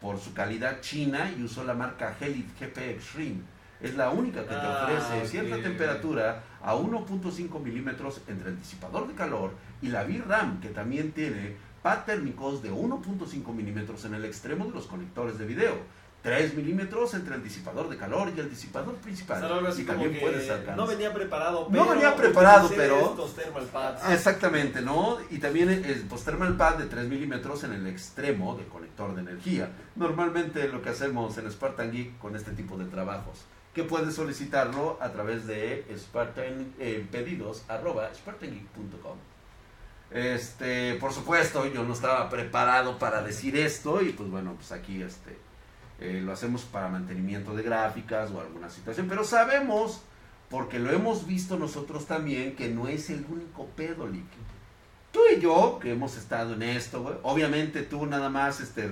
por 0.00 0.18
su 0.18 0.32
calidad 0.32 0.80
china 0.80 1.30
y 1.36 1.42
usó 1.42 1.62
la 1.64 1.74
marca 1.74 2.16
Helix 2.18 2.58
GP 2.58 2.78
Extreme. 2.78 3.42
Es 3.82 3.94
la 3.94 4.10
única 4.10 4.42
que 4.42 4.48
te 4.48 4.54
Ah, 4.54 4.84
ofrece 4.84 5.26
cierta 5.26 5.62
temperatura 5.62 6.42
a 6.62 6.74
1.5 6.74 7.60
milímetros 7.62 8.22
entre 8.26 8.50
el 8.50 8.58
disipador 8.58 9.06
de 9.08 9.14
calor 9.14 9.52
y 9.82 9.88
la 9.88 10.04
VRAM, 10.04 10.60
que 10.60 10.68
también 10.68 11.12
tiene 11.12 11.56
pad 11.82 12.04
térmicos 12.04 12.62
de 12.62 12.70
1.5 12.70 13.54
milímetros 13.54 14.04
en 14.06 14.14
el 14.14 14.24
extremo 14.24 14.66
de 14.66 14.72
los 14.72 14.86
conectores 14.86 15.38
de 15.38 15.46
video. 15.46 15.76
3 16.22 16.54
milímetros 16.54 17.14
entre 17.14 17.34
el 17.34 17.42
disipador 17.42 17.88
de 17.88 17.96
calor 17.96 18.30
y 18.36 18.40
el 18.40 18.50
disipador 18.50 18.94
principal. 18.96 19.42
O 19.42 19.46
sea, 19.46 19.56
algo 19.56 19.68
así 19.68 19.82
y 19.82 19.84
también 19.86 20.18
puedes 20.20 20.50
alcanzar. 20.50 20.76
no 20.76 20.86
venía 20.86 21.14
preparado, 21.14 21.62
No 21.62 21.68
pero 21.70 21.88
venía 21.88 22.14
preparado, 22.14 22.70
pero- 22.76 23.10
estos 23.10 23.34
thermal 23.34 23.64
pads. 23.64 24.10
Exactamente, 24.10 24.82
¿no? 24.82 25.18
Y 25.30 25.38
también 25.38 25.70
el 25.70 26.04
pues, 26.08 26.22
thermal 26.24 26.56
pad 26.58 26.76
de 26.76 26.86
3 26.86 27.08
milímetros 27.08 27.64
en 27.64 27.72
el 27.72 27.86
extremo 27.86 28.54
del 28.56 28.66
conector 28.66 29.14
de 29.14 29.22
energía. 29.22 29.70
Normalmente 29.96 30.68
lo 30.68 30.82
que 30.82 30.90
hacemos 30.90 31.38
en 31.38 31.50
Spartan 31.50 31.90
Geek 31.90 32.18
con 32.18 32.36
este 32.36 32.50
tipo 32.52 32.76
de 32.76 32.84
trabajos, 32.84 33.38
que 33.72 33.84
puedes 33.84 34.14
solicitarlo 34.14 34.98
a 35.00 35.10
través 35.12 35.46
de 35.46 35.86
Spartan 35.96 36.74
eh, 36.78 37.06
pedidos 37.10 37.62
arroba 37.68 38.10
spartangeek.com. 38.14 39.16
Este, 40.10 40.94
por 40.96 41.12
supuesto, 41.12 41.64
yo 41.66 41.84
no 41.84 41.92
estaba 41.94 42.28
preparado 42.28 42.98
para 42.98 43.22
decir 43.22 43.56
esto 43.56 44.02
y 44.02 44.10
pues 44.10 44.28
bueno, 44.28 44.54
pues 44.56 44.72
aquí 44.72 45.00
este 45.02 45.38
eh, 46.00 46.20
lo 46.24 46.32
hacemos 46.32 46.62
para 46.62 46.88
mantenimiento 46.88 47.54
de 47.54 47.62
gráficas 47.62 48.30
o 48.30 48.40
alguna 48.40 48.70
situación, 48.70 49.06
pero 49.08 49.24
sabemos 49.24 50.02
porque 50.48 50.78
lo 50.78 50.90
hemos 50.90 51.26
visto 51.26 51.58
nosotros 51.58 52.06
también 52.06 52.56
que 52.56 52.68
no 52.68 52.88
es 52.88 53.08
el 53.10 53.24
único 53.30 53.66
pedo, 53.76 54.06
Lick. 54.08 54.24
Tú 55.12 55.20
y 55.36 55.40
yo, 55.40 55.78
que 55.80 55.92
hemos 55.92 56.16
estado 56.16 56.54
en 56.54 56.62
esto, 56.62 57.20
obviamente 57.22 57.82
tú 57.82 58.06
nada 58.06 58.28
más, 58.28 58.60
este, 58.60 58.88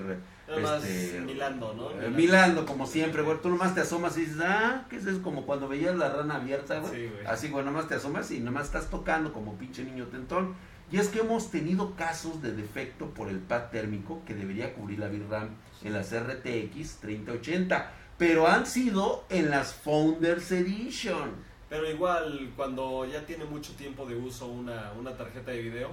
Nada 0.49 0.61
más 0.61 0.85
este, 0.85 1.21
milando, 1.21 1.75
¿no? 1.75 1.91
eh, 2.01 2.11
milando 2.11 2.65
como 2.65 2.87
siempre, 2.87 3.23
güey, 3.23 3.41
tú 3.43 3.51
nomás 3.51 3.75
te 3.75 3.83
asomas 3.83 4.17
y 4.17 4.23
dices, 4.23 4.41
ah, 4.43 4.85
¿qué 4.89 4.97
es 4.97 5.07
eso? 5.07 5.23
Como 5.23 5.45
cuando 5.45 5.69
veías 5.69 5.95
la 5.97 6.09
rana 6.09 6.37
abierta, 6.37 6.79
güey. 6.81 6.93
Sí, 6.93 7.11
güey. 7.13 7.27
Así, 7.27 7.49
güey, 7.49 7.65
nomás 7.65 7.89
te 7.89 7.97
asomas 7.97 8.31
y 8.31 8.41
nomás 8.41 8.67
estás 8.67 8.89
tocando 8.89 9.33
como 9.33 9.57
pinche 9.59 9.85
niño 9.85 10.07
tentón. 10.07 10.55
Y 10.91 10.99
es 10.99 11.09
que 11.09 11.21
hemos 11.21 11.51
tenido 11.51 11.95
casos 11.97 12.41
de 12.43 12.53
defecto 12.53 13.07
por 13.11 13.29
el 13.29 13.39
pad 13.41 13.69
térmico 13.71 14.23
que 14.27 14.35
debería 14.35 14.75
cubrir 14.75 14.99
la 14.99 15.09
VRAM 15.09 15.51
en 15.85 15.93
las 15.93 16.13
RTX 16.15 16.97
3080, 17.01 17.93
pero 18.17 18.47
han 18.49 18.67
sido 18.67 19.25
en 19.29 19.51
las 19.51 19.75
Founders 19.75 20.51
Edition. 20.53 21.33
Pero 21.69 21.89
igual, 21.91 22.53
cuando 22.57 23.05
ya 23.05 23.27
tiene 23.27 23.45
mucho 23.45 23.75
tiempo 23.75 24.07
de 24.07 24.17
uso 24.17 24.47
una, 24.47 24.93
una 24.99 25.15
tarjeta 25.17 25.51
de 25.51 25.61
video, 25.61 25.91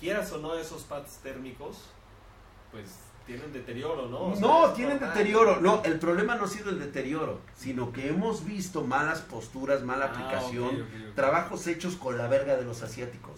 quieras 0.00 0.32
o 0.32 0.38
no 0.38 0.54
esos 0.56 0.82
pads 0.82 1.18
térmicos, 1.22 1.84
pues 2.72 2.98
tienen 3.24 3.52
deterioro, 3.52 4.08
¿no? 4.08 4.18
O 4.18 4.40
No, 4.40 4.72
tienen 4.72 4.94
normal. 4.96 5.14
deterioro. 5.14 5.60
No, 5.60 5.82
el 5.84 5.98
problema 6.00 6.34
no 6.34 6.44
ha 6.44 6.48
sido 6.48 6.70
el 6.70 6.80
deterioro, 6.80 7.40
sino 7.56 7.92
que 7.92 8.08
hemos 8.08 8.44
visto 8.44 8.82
malas 8.82 9.20
posturas, 9.20 9.82
mala 9.84 10.06
Ah, 10.06 10.08
aplicación, 10.08 10.84
trabajos 11.14 11.66
hechos 11.68 11.94
con 11.94 12.18
la 12.18 12.26
verga 12.26 12.56
de 12.56 12.64
los 12.64 12.82
asiáticos. 12.82 13.37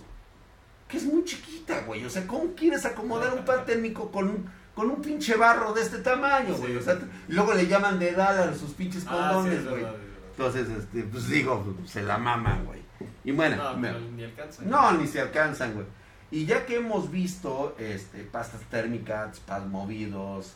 Que 0.90 0.96
es 0.96 1.05
muy 1.05 1.24
chiquita, 1.24 1.81
güey. 1.87 2.05
O 2.05 2.11
sea, 2.11 2.26
¿cómo 2.26 2.55
quieres 2.55 2.85
acomodar 2.85 3.33
un 3.35 3.44
par 3.44 3.64
térmico 3.64 4.11
con 4.11 4.29
un, 4.29 4.50
con 4.74 4.90
un 4.90 5.00
pinche 5.00 5.37
barro 5.37 5.72
de 5.72 5.83
este 5.83 5.98
tamaño, 5.98 6.55
güey? 6.57 6.76
O 6.76 6.83
sea, 6.83 6.98
y 7.29 7.33
luego 7.33 7.55
le 7.55 7.66
llaman 7.66 7.98
de 7.98 8.11
edad 8.11 8.38
a 8.48 8.55
sus 8.55 8.72
pinches 8.72 9.05
Ah, 9.09 9.31
condones, 9.33 9.61
es 9.61 9.68
güey. 9.68 9.85
Entonces, 10.33 10.68
este, 10.70 11.03
pues 11.05 11.29
digo, 11.29 11.76
se 11.87 12.03
la 12.03 12.18
maman, 12.18 12.64
güey. 12.64 12.81
Y 13.24 13.33
bueno, 13.33 13.57
No, 13.57 13.76
me- 13.76 13.92
ni 14.16 14.24
alcanza. 14.24 14.62
no, 14.64 14.92
ni 14.92 15.07
se 15.07 15.20
alcanzan, 15.20 15.74
güey. 15.74 15.87
Y 16.33 16.46
ya 16.46 16.64
que 16.64 16.76
hemos 16.76 17.11
visto 17.11 17.74
este, 17.79 18.22
pastas 18.24 18.62
térmicas, 18.70 19.40
pad 19.40 19.66
movidos, 19.66 20.55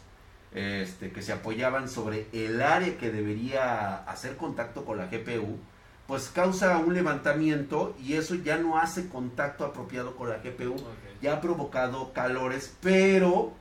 este, 0.55 1.11
que 1.11 1.21
se 1.21 1.33
apoyaban 1.33 1.89
sobre 1.89 2.27
el 2.33 2.63
área 2.63 2.97
que 2.97 3.11
debería 3.11 3.97
hacer 4.05 4.37
contacto 4.37 4.85
con 4.85 4.99
la 4.99 5.07
GPU, 5.07 5.59
pues 6.07 6.29
causa 6.29 6.77
un 6.79 6.95
levantamiento 6.95 7.97
y 8.03 8.15
eso 8.15 8.35
ya 8.35 8.59
no 8.59 8.79
hace 8.79 9.09
contacto 9.09 9.65
apropiado 9.65 10.17
con 10.17 10.29
la 10.29 10.39
GPU. 10.39 10.77
Ya 11.23 11.35
ha 11.35 11.41
provocado 11.41 12.13
calores, 12.13 12.75
pero 12.81 13.53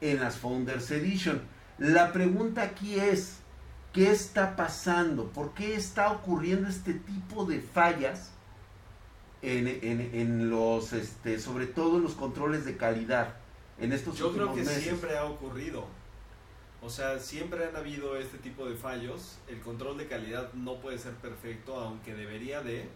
en 0.00 0.20
las 0.20 0.36
Founders 0.36 0.90
Edition. 0.90 1.42
La 1.78 2.12
pregunta 2.12 2.62
aquí 2.62 2.98
es, 2.98 3.36
¿qué 3.92 4.10
está 4.10 4.56
pasando? 4.56 5.26
¿Por 5.30 5.54
qué 5.54 5.74
está 5.76 6.10
ocurriendo 6.10 6.68
este 6.68 6.94
tipo 6.94 7.44
de 7.44 7.60
fallas 7.60 8.30
en, 9.42 9.68
en- 9.68 10.10
en 10.14 10.50
los, 10.50 10.92
este, 10.92 11.38
sobre 11.38 11.66
todo 11.66 11.96
en 11.98 12.02
los 12.04 12.14
controles 12.14 12.64
de 12.64 12.76
calidad 12.76 13.34
en 13.78 13.92
estos 13.92 14.16
Yo 14.18 14.32
creo 14.32 14.46
últimos 14.48 14.56
que 14.58 14.64
meses? 14.64 14.82
siempre 14.84 15.16
ha 15.16 15.24
ocurrido. 15.24 15.86
O 16.82 16.90
sea, 16.90 17.18
siempre 17.20 17.64
han 17.66 17.76
habido 17.76 18.16
este 18.16 18.38
tipo 18.38 18.66
de 18.68 18.74
fallos. 18.76 19.38
El 19.48 19.60
control 19.60 19.98
de 19.98 20.06
calidad 20.08 20.52
no 20.54 20.76
puede 20.80 20.98
ser 20.98 21.12
perfecto, 21.12 21.76
aunque 21.76 22.14
debería 22.14 22.60
de 22.62 22.86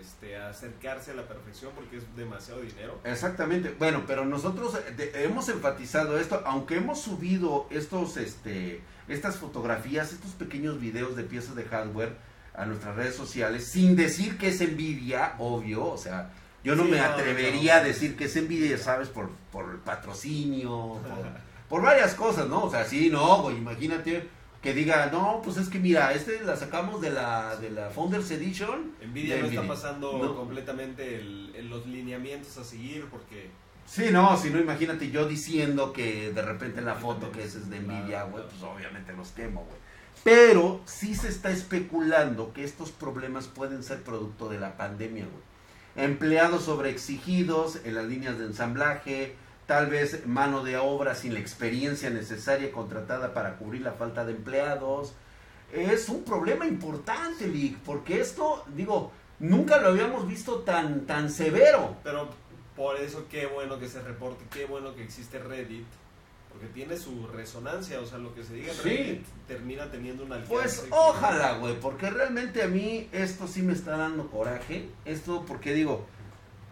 este, 0.00 0.36
acercarse 0.36 1.12
a 1.12 1.14
la 1.14 1.22
perfección 1.26 1.72
porque 1.74 1.96
es 1.98 2.16
demasiado 2.16 2.60
dinero. 2.60 2.98
Exactamente. 3.04 3.74
Bueno, 3.78 4.02
pero 4.06 4.24
nosotros 4.24 4.74
eh, 4.74 4.92
de- 4.96 5.24
hemos 5.24 5.48
enfatizado 5.48 6.18
esto, 6.18 6.42
aunque 6.44 6.76
hemos 6.76 7.00
subido 7.00 7.66
estos, 7.70 8.16
este, 8.16 8.82
estas 9.08 9.36
fotografías, 9.36 10.12
estos 10.12 10.32
pequeños 10.32 10.80
videos 10.80 11.16
de 11.16 11.22
piezas 11.22 11.54
de 11.54 11.64
hardware 11.64 12.16
a 12.54 12.66
nuestras 12.66 12.94
redes 12.96 13.14
sociales, 13.14 13.64
sin 13.66 13.96
decir 13.96 14.36
que 14.36 14.48
es 14.48 14.60
envidia, 14.60 15.34
obvio, 15.38 15.84
o 15.86 15.96
sea, 15.96 16.30
yo 16.62 16.76
no 16.76 16.84
Sí, 16.84 16.90
me 16.90 16.98
no, 16.98 17.04
atrevería 17.04 17.76
no. 17.76 17.80
a 17.80 17.84
decir 17.84 18.16
que 18.16 18.24
es 18.24 18.36
envidia, 18.36 18.76
sabes, 18.78 19.08
por, 19.08 19.30
por 19.52 19.70
el 19.70 19.78
patrocinio, 19.78 21.00
por, 21.02 21.02
por 21.74 21.82
varias 21.82 22.14
cosas, 22.14 22.46
¿no? 22.48 22.62
O 22.62 22.70
sea, 22.70 22.84
sí, 22.84 23.10
no, 23.10 23.42
güey, 23.42 23.56
imagínate 23.56 24.28
que 24.62 24.72
diga, 24.72 25.06
no, 25.10 25.40
pues 25.42 25.56
es 25.56 25.68
que 25.68 25.80
mira, 25.80 26.12
este 26.12 26.40
la 26.44 26.54
sacamos 26.56 27.00
de 27.00 27.10
la, 27.10 27.56
de 27.56 27.68
la 27.70 27.90
Founders 27.90 28.30
Edition. 28.30 28.92
Nvidia 29.04 29.38
no 29.38 29.46
está 29.46 29.66
pasando 29.66 30.16
No. 30.18 30.36
completamente 30.36 31.16
el- 31.16 31.52
el- 31.56 31.68
los 31.68 31.84
lineamientos 31.88 32.56
a 32.58 32.62
seguir 32.64 33.06
porque 33.10 33.50
Sí, 33.86 34.04
no, 34.12 34.36
si 34.36 34.50
no, 34.50 34.60
imagínate 34.60 35.10
yo 35.10 35.26
diciendo 35.26 35.92
que 35.92 36.30
de 36.32 36.42
repente 36.42 36.78
en 36.78 36.86
la 36.86 36.94
foto 36.94 37.32
que 37.32 37.42
es 37.42 37.68
de 37.68 37.80
Nvidia, 37.80 38.22
güey, 38.22 38.44
pues 38.44 38.62
obviamente 38.62 39.12
los 39.12 39.30
quemo, 39.30 39.64
güey. 39.64 39.76
Pero 40.22 40.80
sí 40.84 41.16
se 41.16 41.26
está 41.28 41.50
especulando 41.50 42.52
que 42.52 42.62
estos 42.62 42.92
problemas 42.92 43.48
pueden 43.48 43.82
ser 43.82 44.04
producto 44.04 44.48
de 44.48 44.60
la 44.60 44.76
pandemia, 44.76 45.24
güey. 45.24 46.06
Empleados 46.06 46.62
sobreexigidos 46.66 47.80
en 47.84 47.96
las 47.96 48.04
líneas 48.04 48.38
de 48.38 48.44
ensamblaje, 48.46 49.34
tal 49.66 49.86
vez 49.86 50.26
mano 50.26 50.62
de 50.62 50.76
obra 50.76 51.14
sin 51.14 51.34
la 51.34 51.40
experiencia 51.40 52.10
necesaria 52.10 52.70
contratada 52.70 53.32
para 53.32 53.56
cubrir 53.56 53.82
la 53.82 53.92
falta 53.92 54.24
de 54.24 54.32
empleados. 54.32 55.14
Es 55.72 56.08
un 56.08 56.22
problema 56.24 56.66
importante, 56.66 57.46
Lick, 57.46 57.78
porque 57.78 58.20
esto, 58.20 58.64
digo, 58.74 59.10
nunca 59.40 59.78
lo 59.78 59.88
habíamos 59.88 60.28
visto 60.28 60.60
tan, 60.60 61.06
tan 61.06 61.30
severo. 61.30 61.96
Pero 62.04 62.28
por 62.76 62.96
eso 62.96 63.26
qué 63.30 63.46
bueno 63.46 63.78
que 63.78 63.88
se 63.88 64.00
reporte, 64.02 64.44
qué 64.52 64.66
bueno 64.66 64.94
que 64.94 65.02
existe 65.02 65.38
Reddit, 65.38 65.86
porque 66.50 66.66
tiene 66.68 66.96
su 66.96 67.26
resonancia, 67.28 68.00
o 68.00 68.06
sea, 68.06 68.18
lo 68.18 68.34
que 68.34 68.44
se 68.44 68.54
diga 68.54 68.72
Sí. 68.72 68.88
Reddit 68.88 69.26
termina 69.48 69.90
teniendo 69.90 70.24
un 70.24 70.32
alcance. 70.32 70.54
Pues 70.54 70.86
ojalá, 70.90 71.58
güey, 71.58 71.74
porque 71.80 72.10
realmente 72.10 72.62
a 72.62 72.68
mí 72.68 73.08
esto 73.12 73.48
sí 73.48 73.62
me 73.62 73.72
está 73.72 73.96
dando 73.96 74.28
coraje. 74.30 74.88
Esto 75.04 75.44
porque 75.46 75.72
digo, 75.72 76.06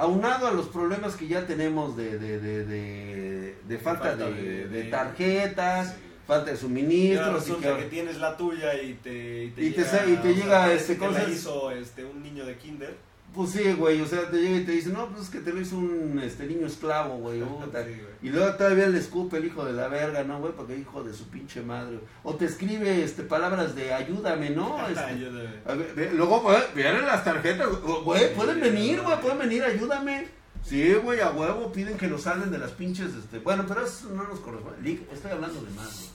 aunado 0.02 0.46
a 0.48 0.52
los 0.52 0.66
problemas 0.66 1.14
que 1.16 1.28
ya 1.28 1.46
tenemos 1.46 1.96
de, 1.96 2.18
de, 2.18 2.38
de, 2.40 2.64
de, 2.66 3.56
de 3.68 3.78
falta, 3.78 4.10
Falta 4.10 4.26
de, 4.30 4.84
tarjetas, 4.90 5.88
Sí. 5.90 5.94
falta 6.26 6.50
de 6.50 6.56
suministros, 6.56 7.48
y 7.48 7.52
que- 7.54 7.76
que 7.76 7.84
tienes 7.84 8.18
la 8.18 8.36
tuya 8.36 8.74
y 8.82 8.94
te, 8.94 9.44
y 9.44 9.50
te 9.50 9.62
Y 9.62 9.70
llega, 9.70 10.06
y 10.08 10.16
te 10.16 10.34
llega, 10.34 10.72
este, 10.72 10.98
la 10.98 11.28
hizo 11.28 11.70
este, 11.70 12.04
un 12.04 12.22
niño 12.22 12.44
de 12.44 12.56
kinder. 12.56 12.96
Pues 13.34 13.50
sí, 13.50 13.72
güey, 13.72 14.00
o 14.00 14.06
sea, 14.06 14.30
te 14.30 14.36
llega 14.38 14.56
y 14.58 14.64
te 14.64 14.72
dice, 14.72 14.90
no, 14.90 15.08
pues 15.08 15.22
es 15.24 15.30
que 15.30 15.38
te 15.40 15.52
lo 15.52 15.60
hizo 15.60 15.76
un 15.78 16.20
este, 16.22 16.46
niño 16.46 16.66
esclavo, 16.66 17.16
güey. 17.18 17.40
puta". 17.40 17.84
Sí, 17.84 17.90
güey. 17.90 18.12
Y 18.22 18.28
luego 18.30 18.54
todavía 18.56 18.88
le 18.88 18.98
escupe 18.98 19.38
el 19.38 19.46
hijo 19.46 19.64
de 19.64 19.72
la 19.72 19.88
verga, 19.88 20.22
¿no, 20.24 20.38
güey? 20.40 20.52
Porque 20.52 20.76
hijo 20.76 21.02
de 21.02 21.12
su 21.12 21.28
pinche 21.28 21.62
madre. 21.62 21.98
O 22.22 22.34
te 22.36 22.44
escribe 22.44 23.02
este 23.02 23.22
palabras 23.22 23.74
de 23.74 23.92
ayúdame, 23.92 24.50
¿no? 24.50 24.76
Este, 24.88 25.00
Ayúdame. 25.00 25.48
A 25.66 25.74
ver, 25.74 25.92
ve- 25.94 26.10
luego, 26.14 26.40
güey, 26.40 26.58
vean 26.74 27.04
las 27.06 27.24
tarjetas, 27.24 27.68
güey, 28.04 28.34
pueden 28.34 28.60
venir, 28.60 29.00
güey, 29.00 29.20
pueden 29.20 29.38
venir, 29.38 29.62
ayúdame. 29.64 30.26
Sí, 30.64 30.94
güey, 30.94 31.18
a 31.20 31.30
huevo, 31.30 31.72
piden 31.72 31.96
que 31.98 32.06
los 32.06 32.22
salven 32.22 32.52
de 32.52 32.58
las 32.58 32.70
pinches, 32.70 33.14
este, 33.14 33.40
bueno, 33.40 33.64
pero 33.66 33.84
eso 33.84 34.08
no 34.10 34.22
nos 34.22 34.38
corresponde. 34.38 35.00
Estoy 35.12 35.32
hablando 35.32 35.60
de 35.60 35.70
más, 35.72 35.96
güey. 35.98 36.11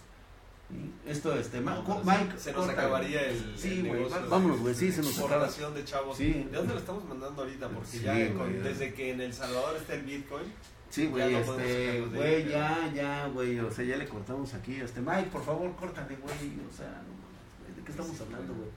Esto, 1.06 1.34
este, 1.34 1.62
Ma- 1.62 1.82
No, 1.88 2.02
Mike. 2.04 2.38
se 2.38 2.52
nos 2.52 2.68
acabaría 2.68 3.22
el, 3.22 3.58
Sí, 3.58 3.82
güey, 3.88 4.06
vámonos, 4.30 4.60
güey, 4.60 4.76
sí, 4.76 4.92
se 4.92 5.02
nos 5.02 5.18
acaba. 5.20 5.48
de 5.48 5.86
chavos. 5.86 6.18
Sí. 6.18 6.46
¿De 6.52 6.58
dónde 6.58 6.74
lo 6.74 6.80
estamos 6.80 7.06
mandando 7.06 7.42
ahorita? 7.44 7.70
Porque 7.70 7.88
Sí, 7.88 8.00
ya 8.04 8.34
con- 8.34 8.54
ya. 8.54 8.62
desde 8.64 8.94
que 8.94 9.12
en 9.12 9.22
El 9.22 9.34
Salvador 9.34 9.78
está 9.78 9.94
el 9.94 10.02
Bitcoin, 10.04 10.44
Sí, 10.90 11.04
Ya 11.04 11.10
güey, 11.10 11.32
no 11.34 11.40
este, 11.40 11.64
de 11.64 12.02
güey, 12.06 12.36
ahí, 12.36 12.50
ya, 12.50 12.92
ya, 12.94 13.28
güey, 13.28 13.60
o 13.60 13.70
sea, 13.70 13.84
ya 13.84 13.98
le 13.98 14.08
cortamos 14.08 14.54
aquí, 14.54 14.76
este, 14.76 15.02
Mike, 15.02 15.30
por 15.34 15.44
favor, 15.44 15.74
córtale, 15.76 16.16
güey, 16.16 16.34
o 16.34 16.74
sea, 16.76 16.88
no 16.88 17.14
mames, 17.14 17.76
¿de 17.78 17.84
qué 17.84 17.92
estamos 17.92 18.20
hablando, 18.22 18.54
güey. 18.54 18.70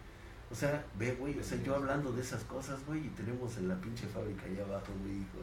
O 0.50 0.55
sea, 0.57 0.85
ve, 0.98 1.12
güey, 1.12 1.38
o 1.38 1.44
sea, 1.44 1.62
yo 1.62 1.76
hablando 1.76 2.11
de 2.12 2.22
esas 2.22 2.42
cosas, 2.44 2.85
güey, 2.85 3.07
y 3.07 3.09
tenemos 3.11 3.57
en 3.59 3.68
la 3.68 3.76
pinche 3.81 4.07
fábrica 4.09 4.42
allá 4.46 4.64
abajo, 4.64 4.92
güey, 5.03 5.18
hijo. 5.18 5.38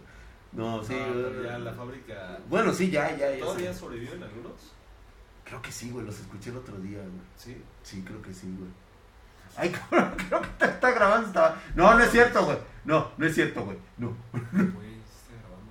No, 0.52 0.84
sí, 0.84 0.94
güey. 0.94 1.44
ya 1.46 1.58
la 1.60 1.74
fábrica. 1.74 2.40
Bueno, 2.50 2.74
sí, 2.74 2.90
ya, 2.92 3.16
ya, 3.18 3.34
ya. 3.34 3.40
¿Todavía 3.46 3.74
sobreviven 3.74 4.22
algunos? 4.24 4.74
Creo 5.48 5.62
que 5.62 5.72
sí, 5.72 5.90
güey, 5.92 6.06
los 6.06 6.20
escuché 6.20 6.50
el 6.50 6.58
otro 6.58 6.76
día, 6.78 7.00
güey. 7.00 7.12
Sí. 7.38 7.64
Sí, 7.82 8.04
creo 8.06 8.22
que 8.22 8.34
sí, 8.34 8.54
güey. 8.58 8.70
Ay, 9.56 9.70
cabrón, 9.90 10.14
creo 10.28 10.42
que 10.42 10.48
te 10.60 10.66
está 10.66 10.92
grabando. 10.92 11.28
Estaba... 11.28 11.58
No, 11.74 11.94
no 11.94 12.04
es 12.04 12.12
cierto, 12.12 12.46
güey. 12.46 12.58
No, 12.84 13.12
no 13.18 13.26
es 13.26 13.34
cierto, 13.34 13.64
güey. 13.64 13.78
No. 13.98 14.14
Güey, 14.34 14.97